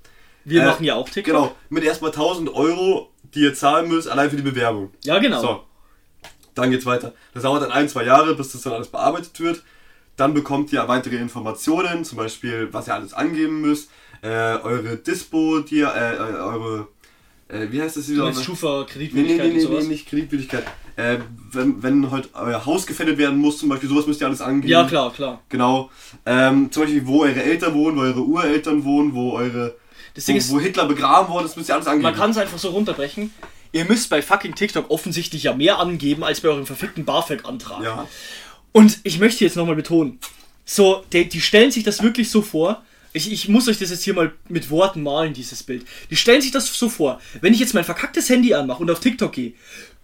Wir 0.44 0.62
Äh, 0.62 0.66
machen 0.66 0.84
ja 0.84 0.94
auch 0.94 1.08
TikTok. 1.08 1.34
Genau, 1.34 1.56
mit 1.68 1.84
erstmal 1.84 2.12
1000 2.12 2.48
Euro, 2.54 3.09
die 3.34 3.40
ihr 3.40 3.54
zahlen 3.54 3.88
müsst, 3.88 4.08
allein 4.08 4.30
für 4.30 4.36
die 4.36 4.42
Bewerbung. 4.42 4.90
Ja, 5.04 5.18
genau. 5.18 5.40
So, 5.40 5.60
dann 6.54 6.70
geht's 6.70 6.86
weiter. 6.86 7.12
Das 7.34 7.42
dauert 7.44 7.62
dann 7.62 7.72
ein, 7.72 7.88
zwei 7.88 8.04
Jahre, 8.04 8.34
bis 8.34 8.52
das 8.52 8.62
dann 8.62 8.72
alles 8.74 8.88
bearbeitet 8.88 9.38
wird. 9.40 9.62
Dann 10.16 10.34
bekommt 10.34 10.72
ihr 10.72 10.86
weitere 10.88 11.16
Informationen, 11.16 12.04
zum 12.04 12.18
Beispiel, 12.18 12.68
was 12.72 12.88
ihr 12.88 12.94
alles 12.94 13.14
angeben 13.14 13.60
müsst, 13.62 13.90
äh, 14.22 14.28
eure 14.28 14.96
Dispo, 14.96 15.60
die, 15.60 15.76
ihr- 15.78 15.94
äh, 15.94 16.16
äh, 16.16 16.18
eure, 16.18 16.88
äh, 17.48 17.66
wie 17.70 17.80
heißt 17.80 17.96
das 17.96 18.08
wieder? 18.08 18.28
Nee, 18.30 18.42
Schufa, 18.42 18.80
nee, 18.80 18.92
Kreditwürdigkeit 18.92 19.46
nee, 19.46 19.52
nee, 19.54 19.64
und 19.64 19.70
sowas? 19.70 19.84
nee, 19.84 19.90
nicht 19.92 20.08
Kreditwürdigkeit. 20.08 20.64
Äh, 20.96 21.18
wenn, 21.52 21.82
wenn 21.82 22.10
halt 22.10 22.28
euer 22.34 22.66
Haus 22.66 22.86
gefändet 22.86 23.16
werden 23.16 23.38
muss, 23.38 23.56
zum 23.58 23.70
Beispiel, 23.70 23.88
sowas 23.88 24.06
müsst 24.06 24.20
ihr 24.20 24.26
alles 24.26 24.42
angeben. 24.42 24.70
Ja, 24.70 24.84
klar, 24.84 25.10
klar. 25.12 25.40
Genau. 25.48 25.90
Ähm, 26.26 26.70
zum 26.70 26.82
Beispiel, 26.82 27.06
wo 27.06 27.22
eure 27.22 27.42
Eltern 27.42 27.72
wohnen, 27.72 27.96
wo 27.96 28.00
eure 28.02 28.20
Ureltern 28.20 28.84
wohnen, 28.84 29.14
wo 29.14 29.32
eure, 29.32 29.76
wo, 30.28 30.32
ist, 30.32 30.50
wo 30.50 30.60
Hitler 30.60 30.86
begraben 30.86 31.32
worden 31.32 31.46
ist, 31.46 31.56
müsst 31.56 31.68
ihr 31.68 31.74
alles 31.74 31.86
angeben. 31.86 32.02
man 32.02 32.14
kann 32.14 32.30
es 32.30 32.36
einfach 32.36 32.58
so 32.58 32.70
runterbrechen. 32.70 33.32
Ihr 33.72 33.84
müsst 33.84 34.10
bei 34.10 34.20
fucking 34.20 34.54
TikTok 34.54 34.90
offensichtlich 34.90 35.44
ja 35.44 35.54
mehr 35.54 35.78
angeben 35.78 36.24
als 36.24 36.40
bei 36.40 36.48
eurem 36.48 36.66
verfickten 36.66 37.04
BAföG-Antrag. 37.04 37.82
ja. 37.82 38.08
Und 38.72 39.00
ich 39.02 39.18
möchte 39.18 39.44
jetzt 39.44 39.56
nochmal 39.56 39.74
betonen, 39.74 40.20
so, 40.64 41.04
die, 41.12 41.28
die 41.28 41.40
stellen 41.40 41.72
sich 41.72 41.82
das 41.82 42.02
wirklich 42.02 42.30
so 42.30 42.42
vor. 42.42 42.82
Ich, 43.12 43.32
ich 43.32 43.48
muss 43.48 43.66
euch 43.66 43.78
das 43.78 43.90
jetzt 43.90 44.04
hier 44.04 44.14
mal 44.14 44.32
mit 44.48 44.70
Worten 44.70 45.02
malen, 45.02 45.34
dieses 45.34 45.64
Bild. 45.64 45.84
Die 46.10 46.16
stellen 46.16 46.40
sich 46.40 46.52
das 46.52 46.72
so 46.72 46.88
vor. 46.88 47.20
Wenn 47.40 47.52
ich 47.52 47.58
jetzt 47.58 47.74
mein 47.74 47.82
verkacktes 47.82 48.28
Handy 48.28 48.54
anmache 48.54 48.80
und 48.80 48.90
auf 48.90 49.00
TikTok 49.00 49.32
gehe, 49.32 49.54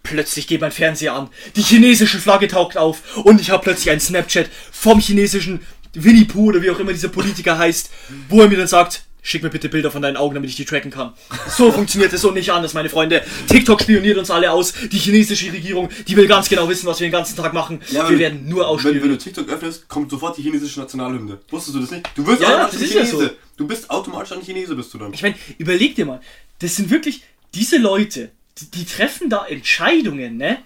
plötzlich 0.03 0.47
geht 0.47 0.59
mein 0.59 0.73
Fernseher 0.73 1.13
an. 1.13 1.29
Die 1.55 1.61
chinesische 1.61 2.19
Flagge 2.19 2.49
taucht 2.49 2.75
auf 2.75 3.15
und 3.23 3.39
ich 3.39 3.49
habe 3.49 3.63
plötzlich 3.63 3.91
einen 3.91 4.01
Snapchat 4.01 4.49
vom 4.71 4.99
chinesischen 4.99 5.61
Winnie 5.93 6.25
Pooh 6.25 6.47
oder 6.47 6.61
wie 6.61 6.69
auch 6.69 6.79
immer 6.79 6.91
dieser 6.91 7.07
Politiker 7.07 7.57
heißt, 7.57 7.89
wo 8.27 8.41
er 8.41 8.49
mir 8.49 8.57
dann 8.57 8.67
sagt, 8.67 9.03
schick 9.21 9.43
mir 9.43 9.49
bitte 9.49 9.67
Bilder 9.69 9.91
von 9.91 10.01
deinen 10.01 10.15
Augen, 10.17 10.35
damit 10.35 10.49
ich 10.49 10.55
die 10.55 10.65
tracken 10.65 10.91
kann. 10.91 11.13
So 11.49 11.71
funktioniert 11.73 12.13
es 12.13 12.23
und 12.23 12.33
nicht 12.35 12.51
anders, 12.51 12.73
meine 12.73 12.89
Freunde. 12.89 13.23
TikTok 13.49 13.81
spioniert 13.81 14.17
uns 14.17 14.31
alle 14.31 14.51
aus. 14.51 14.73
Die 14.91 14.97
chinesische 14.97 15.51
Regierung, 15.51 15.89
die 16.07 16.15
will 16.15 16.27
ganz 16.27 16.47
genau 16.49 16.69
wissen, 16.69 16.85
was 16.87 16.99
wir 16.99 17.07
den 17.07 17.11
ganzen 17.11 17.35
Tag 17.35 17.53
machen. 17.53 17.81
Ja, 17.91 18.03
wir 18.03 18.11
wenn- 18.11 18.19
werden 18.19 18.49
nur 18.49 18.59
Wenn, 18.59 18.65
wenn 18.65 18.65
ausspioniert. 18.65 19.05
du 19.05 19.17
TikTok 19.17 19.49
öffnest, 19.49 19.87
kommt 19.89 20.11
sofort 20.11 20.37
die 20.37 20.43
chinesische 20.43 20.79
Nationalhymne. 20.79 21.39
Wusstest 21.49 21.75
du 21.75 21.81
das 21.81 21.91
nicht? 21.91 22.09
Du 22.15 22.25
wirst 22.25 22.41
Ja, 22.41 22.47
automatisch 22.65 22.81
ein 22.81 22.87
Chinese. 22.87 23.17
so. 23.17 23.29
Du 23.57 23.67
bist 23.67 23.89
automatisch 23.89 24.31
ein 24.33 24.41
Chinese, 24.41 24.75
bist 24.75 24.93
du 24.93 24.97
dann. 24.97 25.13
Ich 25.13 25.21
meine, 25.23 25.35
überleg 25.57 25.95
dir 25.95 26.05
mal, 26.05 26.21
das 26.59 26.75
sind 26.75 26.89
wirklich 26.89 27.23
diese 27.53 27.77
Leute, 27.77 28.31
die, 28.59 28.71
die 28.71 28.85
treffen 28.85 29.29
da 29.29 29.45
Entscheidungen, 29.45 30.37
ne? 30.37 30.57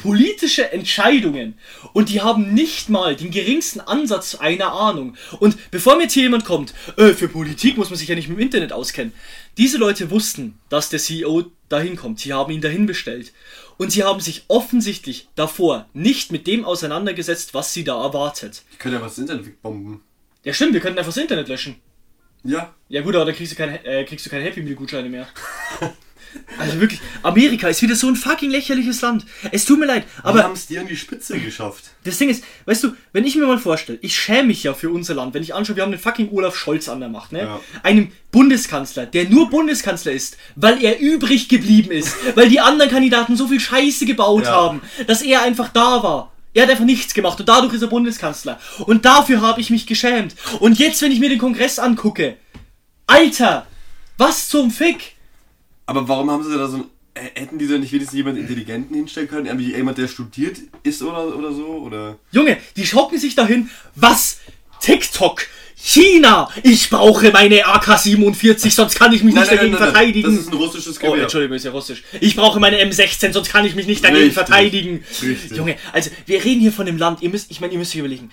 Politische 0.00 0.72
Entscheidungen. 0.72 1.58
Und 1.92 2.08
die 2.08 2.22
haben 2.22 2.54
nicht 2.54 2.88
mal 2.88 3.14
den 3.16 3.30
geringsten 3.30 3.80
Ansatz 3.80 4.34
einer 4.34 4.72
Ahnung. 4.72 5.16
Und 5.40 5.70
bevor 5.70 5.96
mir 5.96 6.04
jetzt 6.04 6.14
hier 6.14 6.22
jemand 6.22 6.44
kommt, 6.44 6.72
äh, 6.96 7.12
für 7.12 7.28
Politik 7.28 7.76
muss 7.76 7.90
man 7.90 7.98
sich 7.98 8.08
ja 8.08 8.14
nicht 8.14 8.28
mit 8.28 8.38
dem 8.38 8.42
Internet 8.42 8.72
auskennen. 8.72 9.12
Diese 9.58 9.76
Leute 9.76 10.10
wussten, 10.10 10.58
dass 10.70 10.88
der 10.88 11.00
CEO 11.00 11.44
dahin 11.68 11.96
kommt. 11.96 12.20
Sie 12.20 12.32
haben 12.32 12.50
ihn 12.50 12.62
dahin 12.62 12.86
bestellt. 12.86 13.32
Und 13.76 13.92
sie 13.92 14.04
haben 14.04 14.20
sich 14.20 14.44
offensichtlich 14.48 15.28
davor 15.34 15.88
nicht 15.92 16.32
mit 16.32 16.46
dem 16.46 16.64
auseinandergesetzt, 16.64 17.52
was 17.54 17.72
sie 17.74 17.84
da 17.84 18.02
erwartet. 18.02 18.62
Ich 18.72 18.78
könnte 18.78 18.98
ja 18.98 19.02
was 19.02 19.16
das 19.16 19.22
Internet 19.22 19.46
wegbomben. 19.46 20.00
Ja 20.44 20.52
stimmt, 20.54 20.72
wir 20.72 20.80
könnten 20.80 20.98
einfach 20.98 21.12
das 21.12 21.22
Internet 21.22 21.48
löschen. 21.48 21.76
Ja. 22.42 22.74
Ja 22.88 23.02
gut, 23.02 23.14
aber 23.14 23.26
dann 23.26 23.34
kriegst 23.34 23.52
du 23.52 23.56
keine, 23.56 23.84
äh, 23.84 24.04
kriegst 24.04 24.24
du 24.24 24.30
keine 24.30 24.44
Happy 24.44 24.62
Meal 24.62 24.74
Gutscheine 24.74 25.08
mehr. 25.08 25.28
Also 26.58 26.80
wirklich, 26.80 27.00
Amerika 27.22 27.68
ist 27.68 27.80
wieder 27.82 27.94
so 27.96 28.08
ein 28.08 28.16
fucking 28.16 28.50
lächerliches 28.50 29.00
Land. 29.00 29.24
Es 29.52 29.64
tut 29.64 29.78
mir 29.78 29.86
leid, 29.86 30.04
Aber 30.22 30.38
wir 30.38 30.44
haben 30.44 30.52
es 30.54 30.66
dir 30.66 30.80
an 30.80 30.86
die 30.88 30.96
Spitze 30.96 31.38
geschafft. 31.38 31.84
das 32.04 32.18
Ding 32.18 32.28
ist, 32.28 32.44
weißt 32.66 32.84
du, 32.84 32.92
wenn 33.12 33.24
ich 33.24 33.36
mir 33.36 33.46
mal 33.46 33.58
vorstelle, 33.58 33.98
ich 34.02 34.16
schäme 34.16 34.48
mich 34.48 34.62
ja 34.64 34.74
für 34.74 34.90
unser 34.90 35.14
Land, 35.14 35.34
wenn 35.34 35.42
ich 35.42 35.54
anschaue, 35.54 35.76
wir 35.76 35.82
haben 35.82 35.90
den 35.92 36.00
fucking 36.00 36.30
Olaf 36.32 36.56
Scholz 36.56 36.88
an 36.88 37.00
der 37.00 37.08
Macht, 37.08 37.32
ne? 37.32 37.40
Ja. 37.40 37.60
Einem 37.82 38.12
Bundeskanzler, 38.32 39.06
der 39.06 39.28
nur 39.28 39.48
Bundeskanzler 39.50 40.12
ist, 40.12 40.36
weil 40.56 40.82
er 40.84 40.98
übrig 41.00 41.48
geblieben 41.48 41.90
ist, 41.92 42.14
weil 42.36 42.48
die 42.48 42.60
anderen 42.60 42.90
Kandidaten 42.90 43.36
so 43.36 43.48
viel 43.48 43.60
Scheiße 43.60 44.04
gebaut 44.06 44.44
Ja. 44.44 44.52
haben, 44.52 44.82
dass 45.06 45.22
er 45.22 45.42
einfach 45.42 45.68
da 45.70 46.02
war. 46.02 46.32
Er 46.52 46.64
hat 46.64 46.70
einfach 46.70 46.84
nichts 46.84 47.14
gemacht 47.14 47.38
und 47.38 47.48
dadurch 47.48 47.72
ist 47.74 47.82
er 47.82 47.88
Bundeskanzler. 47.88 48.58
Und 48.80 49.04
dafür 49.04 49.40
habe 49.40 49.60
ich 49.60 49.70
mich 49.70 49.86
geschämt. 49.86 50.34
Und 50.58 50.78
jetzt, 50.80 51.00
wenn 51.00 51.12
ich 51.12 51.20
mir 51.20 51.28
den 51.28 51.38
Kongress 51.38 51.78
angucke, 51.78 52.36
Alter, 53.06 53.66
was 54.18 54.48
zum 54.48 54.70
Fick? 54.70 55.14
Aber 55.90 56.06
warum 56.06 56.30
haben 56.30 56.44
sie 56.44 56.56
da 56.56 56.68
so 56.68 56.76
ein. 56.76 56.84
Hätten 57.34 57.58
die 57.58 57.66
da 57.66 57.76
nicht 57.76 57.92
wenigstens 57.92 58.16
jemanden 58.16 58.40
Intelligenten 58.42 58.94
hinstellen 58.94 59.28
können? 59.28 59.46
Irgendwie 59.46 59.74
jemand, 59.74 59.98
der 59.98 60.06
studiert 60.06 60.58
ist 60.84 61.02
oder, 61.02 61.36
oder 61.36 61.52
so? 61.52 61.66
Oder. 61.66 62.16
Junge, 62.30 62.58
die 62.76 62.86
schocken 62.86 63.18
sich 63.18 63.34
dahin. 63.34 63.68
Was? 63.96 64.38
TikTok? 64.80 65.42
China? 65.74 66.48
Ich 66.62 66.88
brauche 66.88 67.32
meine 67.32 67.66
AK-47, 67.66 68.70
sonst 68.70 68.94
kann 68.94 69.12
ich 69.12 69.24
mich 69.24 69.34
nicht 69.34 69.50
dagegen 69.50 69.76
verteidigen. 69.76 70.30
Das 70.30 70.40
ist 70.40 70.52
ein 70.52 70.56
russisches 70.56 70.98
Oh, 71.02 71.10
Gewehr. 71.10 71.22
Entschuldigung, 71.22 71.56
ist 71.56 71.64
ja 71.64 71.72
russisch. 71.72 72.04
Ich 72.20 72.36
brauche 72.36 72.60
meine 72.60 72.80
M16, 72.80 73.32
sonst 73.32 73.50
kann 73.50 73.64
ich 73.64 73.74
mich 73.74 73.88
nicht 73.88 74.04
dagegen 74.04 74.18
Richtig. 74.26 74.34
verteidigen. 74.34 75.04
Richtig. 75.20 75.56
Junge, 75.56 75.76
also 75.92 76.10
wir 76.26 76.44
reden 76.44 76.60
hier 76.60 76.72
von 76.72 76.86
dem 76.86 76.96
Land. 76.96 77.22
Ihr 77.22 77.30
müsst, 77.30 77.50
ich 77.50 77.60
meine, 77.60 77.72
ihr 77.72 77.78
müsst 77.80 77.92
euch 77.92 77.98
überlegen. 77.98 78.30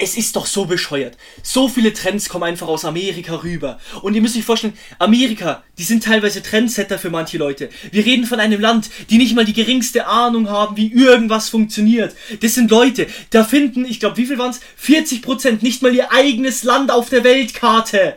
Es 0.00 0.16
ist 0.16 0.36
doch 0.36 0.46
so 0.46 0.64
bescheuert. 0.64 1.16
So 1.42 1.68
viele 1.68 1.92
Trends 1.92 2.28
kommen 2.28 2.44
einfach 2.44 2.68
aus 2.68 2.84
Amerika 2.84 3.34
rüber. 3.42 3.80
Und 4.00 4.14
ihr 4.14 4.22
müsst 4.22 4.36
euch 4.36 4.44
vorstellen, 4.44 4.78
Amerika, 5.00 5.64
die 5.76 5.82
sind 5.82 6.04
teilweise 6.04 6.40
Trendsetter 6.40 7.00
für 7.00 7.10
manche 7.10 7.36
Leute. 7.36 7.68
Wir 7.90 8.06
reden 8.06 8.24
von 8.24 8.38
einem 8.38 8.60
Land, 8.60 8.90
die 9.10 9.18
nicht 9.18 9.34
mal 9.34 9.44
die 9.44 9.52
geringste 9.52 10.06
Ahnung 10.06 10.48
haben, 10.48 10.76
wie 10.76 10.92
irgendwas 10.92 11.48
funktioniert. 11.48 12.14
Das 12.40 12.54
sind 12.54 12.70
Leute, 12.70 13.08
da 13.30 13.42
finden, 13.42 13.84
ich 13.84 13.98
glaube, 13.98 14.18
wie 14.18 14.26
viel 14.26 14.38
waren 14.38 14.52
es? 14.52 14.60
40% 14.80 15.62
nicht 15.62 15.82
mal 15.82 15.92
ihr 15.92 16.12
eigenes 16.12 16.62
Land 16.62 16.92
auf 16.92 17.10
der 17.10 17.24
Weltkarte. 17.24 18.14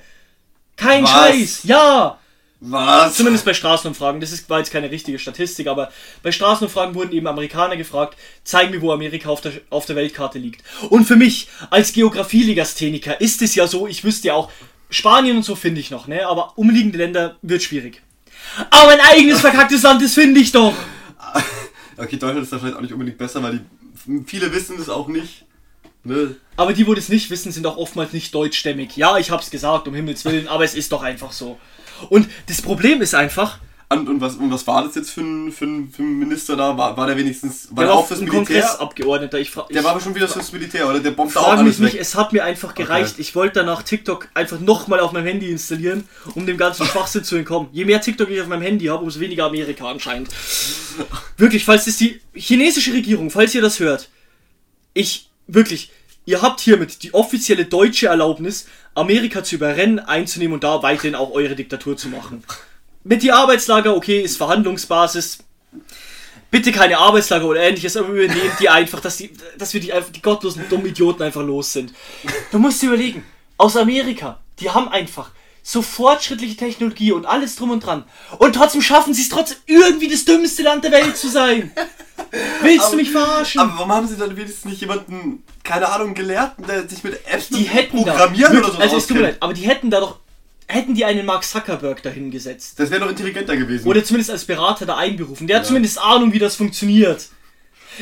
Kein 0.77 1.03
Was? 1.03 1.11
Scheiß. 1.11 1.59
Ja. 1.63 2.20
Was? 2.63 3.15
Zumindest 3.15 3.43
bei 3.43 3.55
Straßenumfragen. 3.55 4.21
Das 4.21 4.31
ist, 4.31 4.47
war 4.47 4.59
jetzt 4.59 4.71
keine 4.71 4.91
richtige 4.91 5.17
Statistik, 5.17 5.65
aber 5.65 5.91
bei 6.21 6.31
Straßenumfragen 6.31 6.93
wurden 6.93 7.11
eben 7.11 7.25
Amerikaner 7.25 7.75
gefragt, 7.75 8.17
zeig 8.43 8.69
mir, 8.69 8.81
wo 8.81 8.91
Amerika 8.91 9.29
auf 9.29 9.41
der, 9.41 9.53
auf 9.71 9.87
der 9.87 9.95
Weltkarte 9.95 10.37
liegt. 10.37 10.63
Und 10.89 11.05
für 11.05 11.15
mich 11.15 11.47
als 11.71 11.91
Geografielegastheniker 11.91 13.19
ist 13.19 13.41
es 13.41 13.55
ja 13.55 13.65
so, 13.65 13.87
ich 13.87 14.03
wüsste 14.03 14.27
ja 14.27 14.35
auch, 14.35 14.51
Spanien 14.91 15.37
und 15.37 15.43
so 15.43 15.55
finde 15.55 15.81
ich 15.81 15.89
noch, 15.89 16.07
ne? 16.07 16.27
Aber 16.27 16.57
umliegende 16.57 16.97
Länder 16.99 17.37
wird 17.41 17.63
schwierig. 17.63 18.01
Aber 18.69 18.91
ein 18.91 18.99
eigenes 18.99 19.39
verkacktes 19.41 19.81
Land, 19.81 20.03
das 20.03 20.13
finde 20.13 20.39
ich 20.39 20.51
doch. 20.51 20.73
Okay, 21.97 22.17
Deutschland 22.17 22.43
ist 22.43 22.51
da 22.51 22.57
vielleicht 22.57 22.75
auch 22.75 22.81
nicht 22.81 22.93
unbedingt 22.93 23.19
besser, 23.19 23.43
weil 23.43 23.59
die, 24.07 24.23
viele 24.25 24.51
wissen 24.51 24.75
das 24.79 24.89
auch 24.89 25.07
nicht. 25.07 25.45
Ne? 26.03 26.35
Aber 26.57 26.73
die, 26.73 26.87
wo 26.87 26.95
das 26.95 27.09
nicht 27.09 27.29
wissen, 27.29 27.51
sind 27.51 27.67
auch 27.67 27.77
oftmals 27.77 28.11
nicht 28.11 28.33
deutschstämmig. 28.33 28.97
Ja, 28.97 29.19
ich 29.19 29.29
hab's 29.29 29.51
gesagt, 29.51 29.87
um 29.87 29.93
Himmels 29.93 30.25
Willen, 30.25 30.47
aber 30.47 30.63
es 30.63 30.73
ist 30.73 30.91
doch 30.91 31.03
einfach 31.03 31.31
so. 31.31 31.59
Und 32.09 32.27
das 32.47 32.61
Problem 32.61 33.01
ist 33.01 33.13
einfach, 33.15 33.59
Und, 33.89 34.07
und, 34.07 34.21
was, 34.21 34.35
und 34.35 34.49
was 34.51 34.65
war 34.67 34.85
das 34.85 34.95
jetzt 34.95 35.09
für 35.11 35.19
ein, 35.21 35.51
für 35.51 35.65
ein, 35.65 35.89
für 35.91 36.01
ein 36.01 36.17
Minister 36.17 36.55
da? 36.55 36.77
War, 36.77 36.95
war 36.95 37.07
der 37.07 37.17
wenigstens. 37.17 37.67
War 37.71 37.83
der 37.83 37.93
auch 37.93 38.07
fürs 38.07 38.21
Militär? 38.21 38.37
Kongressabgeordneter. 38.45 39.37
Ich, 39.39 39.51
fra- 39.51 39.65
ich 39.67 39.73
Der 39.73 39.83
war 39.83 39.91
aber 39.91 39.99
schon 39.99 40.15
wieder 40.15 40.29
fürs 40.29 40.51
Militär, 40.53 40.87
oder? 40.89 41.01
Der 41.01 41.11
bombt 41.11 41.35
auch 41.35 41.43
frage 41.43 41.59
alles 41.59 41.77
mich 41.77 41.85
nicht, 41.85 41.93
weg. 41.95 42.01
es 42.01 42.15
hat 42.15 42.31
mir 42.31 42.45
einfach 42.45 42.73
gereicht. 42.73 43.15
Ich 43.19 43.35
wollte 43.35 43.55
danach 43.59 43.83
TikTok 43.83 44.29
einfach 44.33 44.59
nochmal 44.61 45.01
auf 45.01 45.11
meinem 45.11 45.25
Handy 45.25 45.49
installieren, 45.51 46.05
um 46.35 46.45
dem 46.45 46.55
ganzen 46.57 46.85
Schwachsinn 46.85 47.25
zu 47.25 47.35
entkommen. 47.35 47.67
Je 47.73 47.83
mehr 47.83 47.99
TikTok 47.99 48.29
ich 48.29 48.39
auf 48.39 48.47
meinem 48.47 48.61
Handy 48.61 48.85
habe, 48.85 49.03
umso 49.03 49.19
weniger 49.19 49.43
Amerika 49.45 49.89
anscheinend. 49.89 50.29
Wirklich, 51.37 51.65
falls 51.65 51.83
das 51.85 51.97
die 51.97 52.21
chinesische 52.33 52.93
Regierung, 52.93 53.29
falls 53.29 53.53
ihr 53.55 53.61
das 53.61 53.79
hört, 53.81 54.09
ich, 54.93 55.29
wirklich, 55.47 55.91
ihr 56.25 56.41
habt 56.41 56.59
hiermit 56.61 57.03
die 57.03 57.13
offizielle 57.13 57.65
deutsche 57.65 58.07
Erlaubnis, 58.07 58.67
Amerika 58.93 59.43
zu 59.43 59.55
überrennen, 59.55 59.99
einzunehmen 59.99 60.55
und 60.55 60.63
da 60.63 60.83
weiterhin 60.83 61.15
auch 61.15 61.31
eure 61.31 61.55
Diktatur 61.55 61.97
zu 61.97 62.09
machen. 62.09 62.43
Mit 63.03 63.23
die 63.23 63.31
Arbeitslager, 63.31 63.95
okay, 63.95 64.21
ist 64.21 64.37
Verhandlungsbasis. 64.37 65.39
Bitte 66.51 66.71
keine 66.71 66.97
Arbeitslager 66.97 67.45
oder 67.45 67.61
ähnliches, 67.61 67.95
aber 67.95 68.09
übernehmt 68.09 68.59
die 68.59 68.69
einfach, 68.69 68.99
dass, 68.99 69.17
die, 69.17 69.31
dass 69.57 69.73
wir 69.73 69.79
die, 69.79 69.93
die 70.13 70.21
gottlosen 70.21 70.65
dummen 70.69 70.87
Idioten 70.87 71.23
einfach 71.23 71.41
los 71.41 71.71
sind. 71.71 71.93
Du 72.51 72.59
musst 72.59 72.81
dir 72.81 72.87
überlegen, 72.87 73.23
aus 73.57 73.77
Amerika, 73.77 74.39
die 74.59 74.69
haben 74.69 74.89
einfach 74.89 75.31
so 75.63 75.81
fortschrittliche 75.81 76.55
Technologie 76.55 77.11
und 77.11 77.25
alles 77.25 77.55
drum 77.55 77.71
und 77.71 77.85
dran. 77.85 78.03
Und 78.39 78.53
trotzdem 78.55 78.81
schaffen 78.81 79.13
sie 79.13 79.21
es 79.21 79.29
trotzdem 79.29 79.57
irgendwie 79.67 80.07
das 80.07 80.25
dümmste 80.25 80.63
Land 80.63 80.83
der 80.83 80.91
Welt 80.91 81.17
zu 81.17 81.29
sein. 81.29 81.71
Willst 82.61 82.91
du 82.91 82.97
mich 82.97 83.11
verarschen? 83.11 83.61
Aber 83.61 83.73
warum 83.73 83.91
haben 83.91 84.07
sie 84.07 84.17
dann 84.17 84.35
wenigstens 84.35 84.65
nicht 84.65 84.81
jemanden, 84.81 85.43
keine 85.63 85.89
Ahnung, 85.89 86.13
Gelehrten, 86.13 86.65
der 86.65 86.87
sich 86.87 87.03
mit 87.03 87.19
Apps 87.25 87.49
die 87.49 87.63
hätten 87.63 88.03
da, 88.03 88.11
Programmieren 88.11 88.57
oder 88.57 88.71
so 88.71 88.77
also 88.77 88.97
es 88.97 89.07
tut 89.07 89.17
mir 89.17 89.23
leid, 89.23 89.37
aber 89.39 89.53
die 89.53 89.67
hätten 89.67 89.89
da 89.89 89.99
doch, 89.99 90.19
hätten 90.67 90.95
die 90.95 91.05
einen 91.05 91.25
Mark 91.25 91.43
Zuckerberg 91.43 92.01
dahin 92.01 92.31
gesetzt. 92.31 92.79
Das 92.79 92.89
wäre 92.89 93.01
doch 93.01 93.09
intelligenter 93.09 93.57
gewesen. 93.57 93.87
Oder 93.87 94.03
zumindest 94.03 94.31
als 94.31 94.45
Berater 94.45 94.85
da 94.85 94.97
einberufen. 94.97 95.47
Der 95.47 95.57
hat 95.57 95.65
zumindest 95.65 95.99
Ahnung, 95.99 96.31
wie 96.33 96.39
das 96.39 96.55
funktioniert. 96.55 97.27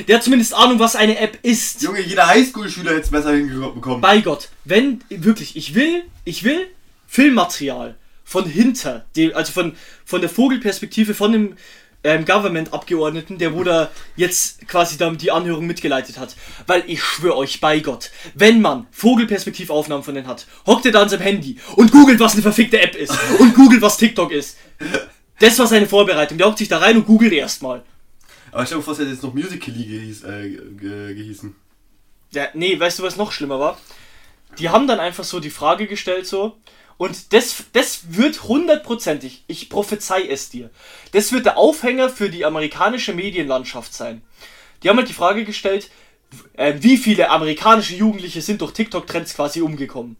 Der 0.07 0.17
hat 0.17 0.23
zumindest 0.23 0.53
Ahnung, 0.53 0.79
was 0.79 0.95
eine 0.95 1.17
App 1.17 1.39
ist. 1.41 1.81
Junge, 1.81 2.01
jeder 2.01 2.27
Highschool-Schüler 2.27 2.91
hätte 2.91 3.01
es 3.01 3.09
besser 3.09 3.33
hinbekommen. 3.33 4.01
Bei 4.01 4.21
Gott, 4.21 4.49
wenn 4.63 5.03
wirklich, 5.09 5.55
ich 5.55 5.73
will, 5.73 6.03
ich 6.25 6.43
will 6.43 6.67
Filmmaterial 7.09 7.95
von 8.23 8.45
hinter, 8.45 9.05
dem, 9.15 9.35
also 9.35 9.51
von, 9.51 9.75
von 10.05 10.21
der 10.21 10.29
Vogelperspektive 10.29 11.15
von 11.15 11.31
dem 11.31 11.55
ähm, 12.03 12.23
Government-Abgeordneten, 12.23 13.39
der 13.39 13.55
wo 13.55 13.63
da 13.63 13.89
jetzt 14.15 14.67
quasi 14.67 14.97
da 14.97 15.09
die 15.09 15.31
Anhörung 15.31 15.65
mitgeleitet 15.65 16.19
hat. 16.19 16.35
Weil 16.67 16.83
ich 16.85 17.03
schwöre 17.03 17.35
euch 17.35 17.59
bei 17.59 17.79
Gott, 17.79 18.11
wenn 18.35 18.61
man 18.61 18.85
Vogelperspektivaufnahmen 18.91 20.03
von 20.03 20.13
denen 20.13 20.27
hat, 20.27 20.45
hockt 20.67 20.85
er 20.85 20.91
da 20.91 21.01
an 21.01 21.09
seinem 21.09 21.21
Handy 21.21 21.57
und 21.75 21.91
googelt, 21.91 22.19
was 22.19 22.33
eine 22.33 22.43
verfickte 22.43 22.79
App 22.79 22.95
ist 22.95 23.17
und 23.39 23.55
googelt, 23.55 23.81
was 23.81 23.97
TikTok 23.97 24.31
ist. 24.31 24.57
Das 25.39 25.57
war 25.57 25.65
seine 25.65 25.87
Vorbereitung. 25.87 26.37
Der 26.37 26.47
hockt 26.47 26.59
sich 26.59 26.67
da 26.67 26.77
rein 26.77 26.97
und 26.97 27.07
googelt 27.07 27.33
erstmal. 27.33 27.83
Aber 28.51 28.63
dir 28.65 28.81
vor, 28.81 28.93
es 28.93 28.99
hätte 28.99 29.09
jetzt 29.09 29.23
noch 29.23 29.33
Musical.ly 29.33 29.83
gehieß, 29.83 30.23
äh, 30.25 30.49
ge 30.79 31.15
gehießen. 31.15 31.55
Ja, 32.31 32.47
nee, 32.53 32.79
weißt 32.79 32.99
du, 32.99 33.03
was 33.03 33.17
noch 33.17 33.31
schlimmer 33.31 33.59
war? 33.59 33.79
Die 34.59 34.69
haben 34.69 34.87
dann 34.87 34.99
einfach 34.99 35.23
so 35.23 35.39
die 35.39 35.49
Frage 35.49 35.87
gestellt, 35.87 36.27
so. 36.27 36.57
Und 36.99 37.31
das, 37.31 37.63
das 37.71 38.13
wird 38.17 38.43
hundertprozentig, 38.43 39.45
ich 39.47 39.69
prophezei 39.69 40.27
es 40.27 40.49
dir, 40.49 40.69
das 41.13 41.31
wird 41.31 41.45
der 41.45 41.57
Aufhänger 41.57 42.09
für 42.09 42.29
die 42.29 42.43
amerikanische 42.43 43.13
Medienlandschaft 43.13 43.93
sein. 43.93 44.21
Die 44.83 44.89
haben 44.89 44.97
halt 44.97 45.07
die 45.07 45.13
Frage 45.13 45.45
gestellt, 45.45 45.89
äh, 46.57 46.73
wie 46.79 46.97
viele 46.97 47.29
amerikanische 47.29 47.95
Jugendliche 47.95 48.41
sind 48.41 48.59
durch 48.59 48.73
TikTok-Trends 48.73 49.33
quasi 49.33 49.61
umgekommen. 49.61 50.17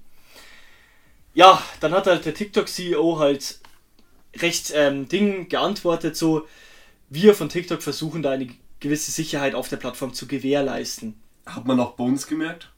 Ja, 1.33 1.61
dann 1.81 1.91
hat 1.93 2.07
halt 2.07 2.23
der 2.23 2.33
TikTok-CEO 2.33 3.19
halt 3.19 3.59
recht 4.37 4.71
ähm, 4.73 5.09
Ding 5.09 5.49
geantwortet, 5.49 6.15
so, 6.15 6.47
wir 7.09 7.35
von 7.35 7.49
TikTok 7.49 7.83
versuchen 7.83 8.23
da 8.23 8.31
eine 8.31 8.47
gewisse 8.79 9.11
Sicherheit 9.11 9.53
auf 9.53 9.67
der 9.67 9.77
Plattform 9.77 10.13
zu 10.13 10.27
gewährleisten. 10.27 11.19
Hat 11.45 11.65
man 11.65 11.81
auch 11.81 11.97
Bones 11.97 12.25
gemerkt? 12.25 12.71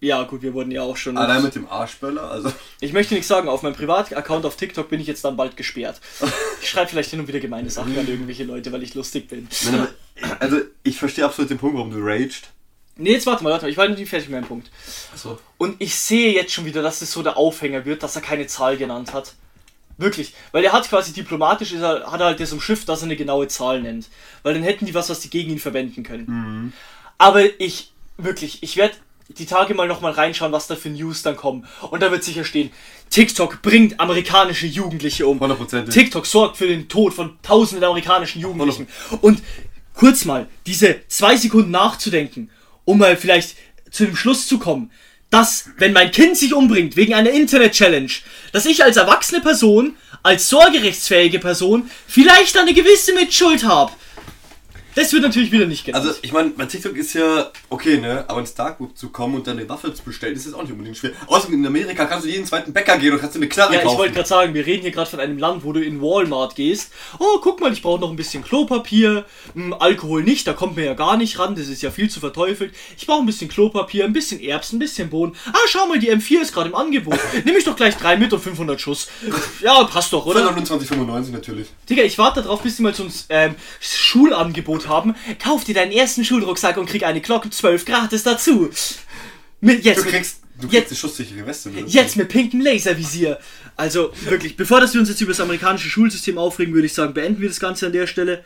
Ja, 0.00 0.22
gut, 0.24 0.42
wir 0.42 0.52
wurden 0.52 0.70
ja 0.70 0.82
auch 0.82 0.96
schon. 0.96 1.16
Allein 1.16 1.42
mit 1.42 1.54
dem 1.54 1.68
Arschböller, 1.68 2.30
also. 2.30 2.52
Ich 2.80 2.92
möchte 2.92 3.14
nichts 3.14 3.28
sagen, 3.28 3.48
auf 3.48 3.62
meinem 3.62 3.74
Privataccount 3.74 4.44
auf 4.44 4.56
TikTok 4.56 4.90
bin 4.90 5.00
ich 5.00 5.06
jetzt 5.06 5.24
dann 5.24 5.36
bald 5.36 5.56
gesperrt. 5.56 6.00
Ich 6.60 6.68
schreibe 6.68 6.90
vielleicht 6.90 7.10
hin 7.10 7.20
und 7.20 7.28
wieder 7.28 7.40
gemeine 7.40 7.70
Sachen 7.70 7.98
an 7.98 8.06
irgendwelche 8.06 8.44
Leute, 8.44 8.72
weil 8.72 8.82
ich 8.82 8.94
lustig 8.94 9.28
bin. 9.28 9.48
Also, 10.38 10.60
ich 10.82 10.98
verstehe 10.98 11.24
absolut 11.24 11.50
den 11.50 11.58
Punkt, 11.58 11.76
warum 11.76 11.90
du 11.90 11.98
raged. 12.00 12.48
Nee, 12.98 13.12
jetzt 13.12 13.26
warte 13.26 13.44
mal, 13.44 13.50
warte 13.50 13.66
mal, 13.66 13.70
ich 13.70 13.76
war 13.76 13.88
noch 13.88 13.96
nicht 13.96 14.08
fertig 14.08 14.28
mit 14.28 14.40
meinem 14.40 14.48
Punkt. 14.48 14.70
Achso. 15.12 15.38
Und 15.58 15.76
ich 15.80 15.94
sehe 15.94 16.32
jetzt 16.32 16.52
schon 16.52 16.64
wieder, 16.64 16.82
dass 16.82 17.02
es 17.02 17.12
so 17.12 17.22
der 17.22 17.36
Aufhänger 17.36 17.84
wird, 17.84 18.02
dass 18.02 18.16
er 18.16 18.22
keine 18.22 18.46
Zahl 18.46 18.76
genannt 18.76 19.12
hat. 19.12 19.34
Wirklich. 19.98 20.34
Weil 20.52 20.64
er 20.64 20.72
hat 20.72 20.88
quasi 20.88 21.12
diplomatisch, 21.12 21.72
ist 21.72 21.82
er, 21.82 22.10
hat 22.10 22.20
er 22.20 22.26
halt 22.26 22.40
das 22.40 22.52
umschifft, 22.52 22.88
dass 22.88 23.00
er 23.00 23.06
eine 23.06 23.16
genaue 23.16 23.48
Zahl 23.48 23.80
nennt. 23.80 24.08
Weil 24.42 24.54
dann 24.54 24.62
hätten 24.62 24.86
die 24.86 24.94
was, 24.94 25.08
was 25.08 25.20
die 25.20 25.30
gegen 25.30 25.52
ihn 25.52 25.58
verwenden 25.58 26.02
können. 26.02 26.72
Aber 27.18 27.42
ich, 27.60 27.92
wirklich, 28.18 28.62
ich 28.62 28.76
werde 28.76 28.96
die 29.28 29.46
Tage 29.46 29.74
mal 29.74 29.88
nochmal 29.88 30.12
reinschauen, 30.12 30.52
was 30.52 30.66
da 30.66 30.76
für 30.76 30.88
News 30.88 31.22
dann 31.22 31.36
kommen. 31.36 31.66
Und 31.90 32.02
da 32.02 32.10
wird 32.10 32.24
sicher 32.24 32.44
stehen, 32.44 32.70
TikTok 33.10 33.62
bringt 33.62 33.98
amerikanische 34.00 34.66
Jugendliche 34.66 35.26
um. 35.26 35.40
Hundertprozentig. 35.40 35.94
TikTok 35.94 36.26
sorgt 36.26 36.56
für 36.56 36.66
den 36.66 36.88
Tod 36.88 37.14
von 37.14 37.36
tausenden 37.42 37.84
amerikanischen 37.84 38.40
Jugendlichen. 38.40 38.88
Und 39.20 39.42
kurz 39.94 40.24
mal, 40.24 40.48
diese 40.66 41.00
zwei 41.08 41.36
Sekunden 41.36 41.70
nachzudenken, 41.70 42.50
um 42.84 42.98
mal 42.98 43.16
vielleicht 43.16 43.56
zu 43.90 44.04
dem 44.04 44.16
Schluss 44.16 44.46
zu 44.46 44.58
kommen, 44.58 44.90
dass, 45.30 45.70
wenn 45.78 45.92
mein 45.92 46.12
Kind 46.12 46.36
sich 46.36 46.54
umbringt 46.54 46.96
wegen 46.96 47.14
einer 47.14 47.30
Internet-Challenge, 47.30 48.10
dass 48.52 48.64
ich 48.64 48.84
als 48.84 48.96
erwachsene 48.96 49.40
Person, 49.40 49.96
als 50.22 50.48
sorgerechtsfähige 50.48 51.40
Person, 51.40 51.90
vielleicht 52.06 52.56
eine 52.56 52.74
gewisse 52.74 53.12
Mitschuld 53.12 53.64
habe. 53.64 53.92
Das 54.96 55.12
wird 55.12 55.22
natürlich 55.22 55.52
wieder 55.52 55.66
nicht 55.66 55.84
genannt. 55.84 56.06
Also, 56.06 56.18
ich 56.22 56.32
meine, 56.32 56.50
bei 56.50 56.64
TikTok 56.64 56.96
ist 56.96 57.12
ja 57.12 57.50
okay, 57.68 57.98
ne? 57.98 58.24
Aber 58.28 58.40
ins 58.40 58.54
Darkwood 58.54 58.96
zu 58.96 59.10
kommen 59.10 59.34
und 59.34 59.46
dann 59.46 59.58
eine 59.58 59.68
Waffe 59.68 59.92
zu 59.92 60.02
bestellen, 60.02 60.34
ist 60.34 60.46
jetzt 60.46 60.54
auch 60.54 60.62
nicht 60.62 60.72
unbedingt 60.72 60.96
schwer. 60.96 61.10
Außerdem 61.26 61.60
in 61.60 61.66
Amerika 61.66 62.06
kannst 62.06 62.24
du 62.24 62.30
jeden 62.30 62.46
zweiten 62.46 62.72
Bäcker 62.72 62.96
gehen 62.96 63.12
und 63.12 63.20
kannst 63.20 63.36
dir 63.36 63.40
eine 63.40 63.48
Knarre 63.48 63.74
Ja, 63.74 63.80
ich 63.80 63.84
kaufen. 63.84 63.98
wollte 63.98 64.14
gerade 64.14 64.26
sagen, 64.28 64.54
wir 64.54 64.64
reden 64.64 64.80
hier 64.82 64.92
gerade 64.92 65.10
von 65.10 65.20
einem 65.20 65.36
Land, 65.36 65.64
wo 65.64 65.74
du 65.74 65.84
in 65.84 66.00
Walmart 66.00 66.56
gehst. 66.56 66.92
Oh, 67.18 67.38
guck 67.42 67.60
mal, 67.60 67.72
ich 67.74 67.82
brauche 67.82 68.00
noch 68.00 68.08
ein 68.08 68.16
bisschen 68.16 68.42
Klopapier. 68.42 69.26
Hm, 69.52 69.74
Alkohol 69.74 70.22
nicht, 70.22 70.46
da 70.46 70.54
kommt 70.54 70.76
mir 70.76 70.86
ja 70.86 70.94
gar 70.94 71.18
nicht 71.18 71.38
ran, 71.38 71.54
das 71.56 71.68
ist 71.68 71.82
ja 71.82 71.90
viel 71.90 72.08
zu 72.08 72.18
verteufelt. 72.20 72.74
Ich 72.96 73.06
brauche 73.06 73.20
ein 73.20 73.26
bisschen 73.26 73.48
Klopapier, 73.50 74.06
ein 74.06 74.14
bisschen 74.14 74.40
Erbsen, 74.40 74.76
ein 74.76 74.78
bisschen 74.78 75.10
Bohnen. 75.10 75.36
Ah, 75.52 75.58
schau 75.68 75.86
mal, 75.88 75.98
die 75.98 76.10
M4 76.10 76.40
ist 76.40 76.54
gerade 76.54 76.70
im 76.70 76.74
Angebot. 76.74 77.18
Nimm 77.44 77.54
ich 77.54 77.64
doch 77.64 77.76
gleich 77.76 77.98
drei 77.98 78.16
mit 78.16 78.32
und 78.32 78.40
500 78.40 78.80
Schuss. 78.80 79.08
Ja, 79.60 79.84
passt 79.84 80.14
doch, 80.14 80.24
oder? 80.24 80.50
29,95 80.52 81.32
natürlich. 81.32 81.66
Digga, 81.90 82.02
ich 82.02 82.16
warte 82.16 82.40
darauf, 82.40 82.62
bis 82.62 82.78
sie 82.78 82.82
mal 82.82 82.94
so 82.94 83.02
ein 83.04 83.12
ähm, 83.28 83.54
Schulangebot 83.80 84.85
haben. 84.88 85.14
Kauf 85.42 85.64
dir 85.64 85.74
deinen 85.74 85.92
ersten 85.92 86.24
Schulrucksack 86.24 86.76
und 86.76 86.86
krieg 86.86 87.04
eine 87.04 87.20
Glocken 87.20 87.50
12 87.52 87.84
gratis 87.84 88.22
dazu. 88.22 88.70
Mit, 89.60 89.84
jetzt, 89.84 89.98
Du 90.00 90.04
mit- 90.04 90.12
kriegst, 90.14 90.40
du 90.60 90.66
jetzt- 90.68 90.70
kriegst 90.72 90.90
eine 90.90 90.96
schusssichere 90.98 91.46
Weste. 91.46 91.70
Ne? 91.70 91.84
Jetzt 91.86 92.16
mit 92.16 92.28
pinkem 92.28 92.60
Laservisier. 92.60 93.38
Also 93.76 94.12
wirklich, 94.24 94.56
bevor 94.56 94.80
dass 94.80 94.92
wir 94.94 95.00
uns 95.00 95.08
jetzt 95.08 95.20
über 95.20 95.32
das 95.32 95.40
amerikanische 95.40 95.88
Schulsystem 95.88 96.38
aufregen, 96.38 96.74
würde 96.74 96.86
ich 96.86 96.94
sagen, 96.94 97.14
beenden 97.14 97.40
wir 97.40 97.48
das 97.48 97.60
Ganze 97.60 97.86
an 97.86 97.92
der 97.92 98.06
Stelle. 98.06 98.44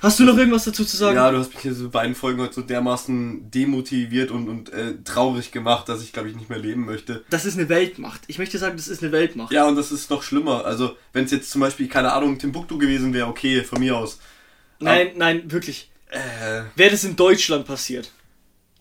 Hast 0.00 0.18
du 0.20 0.24
noch 0.24 0.36
irgendwas 0.36 0.64
dazu 0.64 0.84
zu 0.84 0.98
sagen? 0.98 1.16
Ja, 1.16 1.30
du 1.30 1.38
hast 1.38 1.54
mich 1.54 1.62
hier 1.62 1.72
so 1.72 1.88
beiden 1.88 2.14
Folgen 2.14 2.38
heute 2.42 2.52
so 2.54 2.60
dermaßen 2.60 3.50
demotiviert 3.50 4.30
und, 4.30 4.48
und 4.50 4.70
äh, 4.70 4.96
traurig 5.02 5.50
gemacht, 5.50 5.88
dass 5.88 6.02
ich 6.02 6.12
glaube 6.12 6.28
ich 6.28 6.36
nicht 6.36 6.50
mehr 6.50 6.58
leben 6.58 6.84
möchte. 6.84 7.24
Das 7.30 7.46
ist 7.46 7.56
eine 7.58 7.70
Weltmacht. 7.70 8.20
Ich 8.26 8.36
möchte 8.38 8.58
sagen, 8.58 8.76
das 8.76 8.86
ist 8.88 9.02
eine 9.02 9.12
Weltmacht. 9.12 9.50
Ja, 9.52 9.66
und 9.66 9.76
das 9.76 9.92
ist 9.92 10.10
noch 10.10 10.22
schlimmer. 10.22 10.66
Also, 10.66 10.96
wenn 11.14 11.24
es 11.24 11.30
jetzt 11.30 11.50
zum 11.50 11.62
Beispiel, 11.62 11.88
keine 11.88 12.12
Ahnung, 12.12 12.38
Timbuktu 12.38 12.76
gewesen 12.76 13.14
wäre, 13.14 13.28
okay, 13.28 13.62
von 13.64 13.80
mir 13.80 13.96
aus. 13.96 14.18
Nein, 14.84 15.12
nein, 15.16 15.50
wirklich. 15.50 15.90
Äh, 16.10 16.62
Wäre 16.76 16.90
das 16.90 17.04
in 17.04 17.16
Deutschland 17.16 17.66
passiert, 17.66 18.12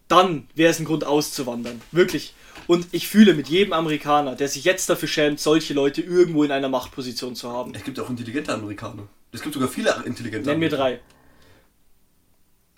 dann 0.08 0.48
wäre 0.56 0.72
es 0.72 0.80
ein 0.80 0.86
Grund 0.86 1.04
auszuwandern. 1.04 1.82
Wirklich. 1.92 2.34
Und 2.68 2.88
ich 2.92 3.08
fühle 3.08 3.34
mit 3.34 3.50
jedem 3.50 3.74
Amerikaner, 3.74 4.36
der 4.36 4.48
sich 4.48 4.64
jetzt 4.64 4.90
dafür 4.90 5.08
schämt, 5.10 5.40
solche 5.40 5.74
Leute 5.74 6.02
irgendwo 6.02 6.44
in 6.44 6.52
einer 6.52 6.70
Machtposition 6.70 7.36
zu 7.36 7.52
haben. 7.52 7.74
es 7.76 7.84
gibt 7.84 8.00
auch 8.00 8.10
intelligente 8.10 8.54
Amerikaner. 8.54 9.08
Es 9.32 9.42
gibt 9.42 9.54
sogar 9.56 9.68
viele 9.70 9.90
intelligente 10.06 10.48
Nenn 10.50 10.60
mir 10.60 10.68
Amerikaner. 10.68 10.98
drei. 10.98 11.00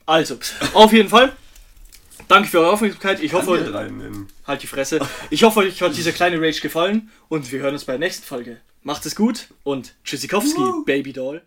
Also, 0.06 0.38
auf 0.74 0.94
jeden 0.94 1.10
Fall. 1.10 1.36
Danke 2.28 2.48
für 2.50 2.60
eure 2.60 2.72
Aufmerksamkeit. 2.72 3.22
Ich 3.22 3.34
hoffe, 3.34 3.58
Kann 3.58 3.72
drei 3.72 3.84
nennen. 3.90 4.28
halt 4.48 4.64
die 4.64 4.68
Fresse. 4.68 5.00
Ich 5.30 5.44
hoffe, 5.44 5.60
euch 5.60 5.82
hat 5.82 5.96
dieser 5.96 6.12
kleine 6.12 6.40
Rage 6.42 6.62
gefallen 6.62 7.12
und 7.28 7.52
wir 7.52 7.60
hören 7.60 7.74
uns 7.74 7.86
bei 7.86 7.94
der 7.94 8.00
nächsten 8.00 8.26
Folge. 8.26 8.62
Macht 8.84 9.06
es 9.06 9.16
gut 9.16 9.48
und 9.64 9.96
Tschüssikowski. 10.04 10.62
Baby 10.86 11.12
Doll. 11.14 11.42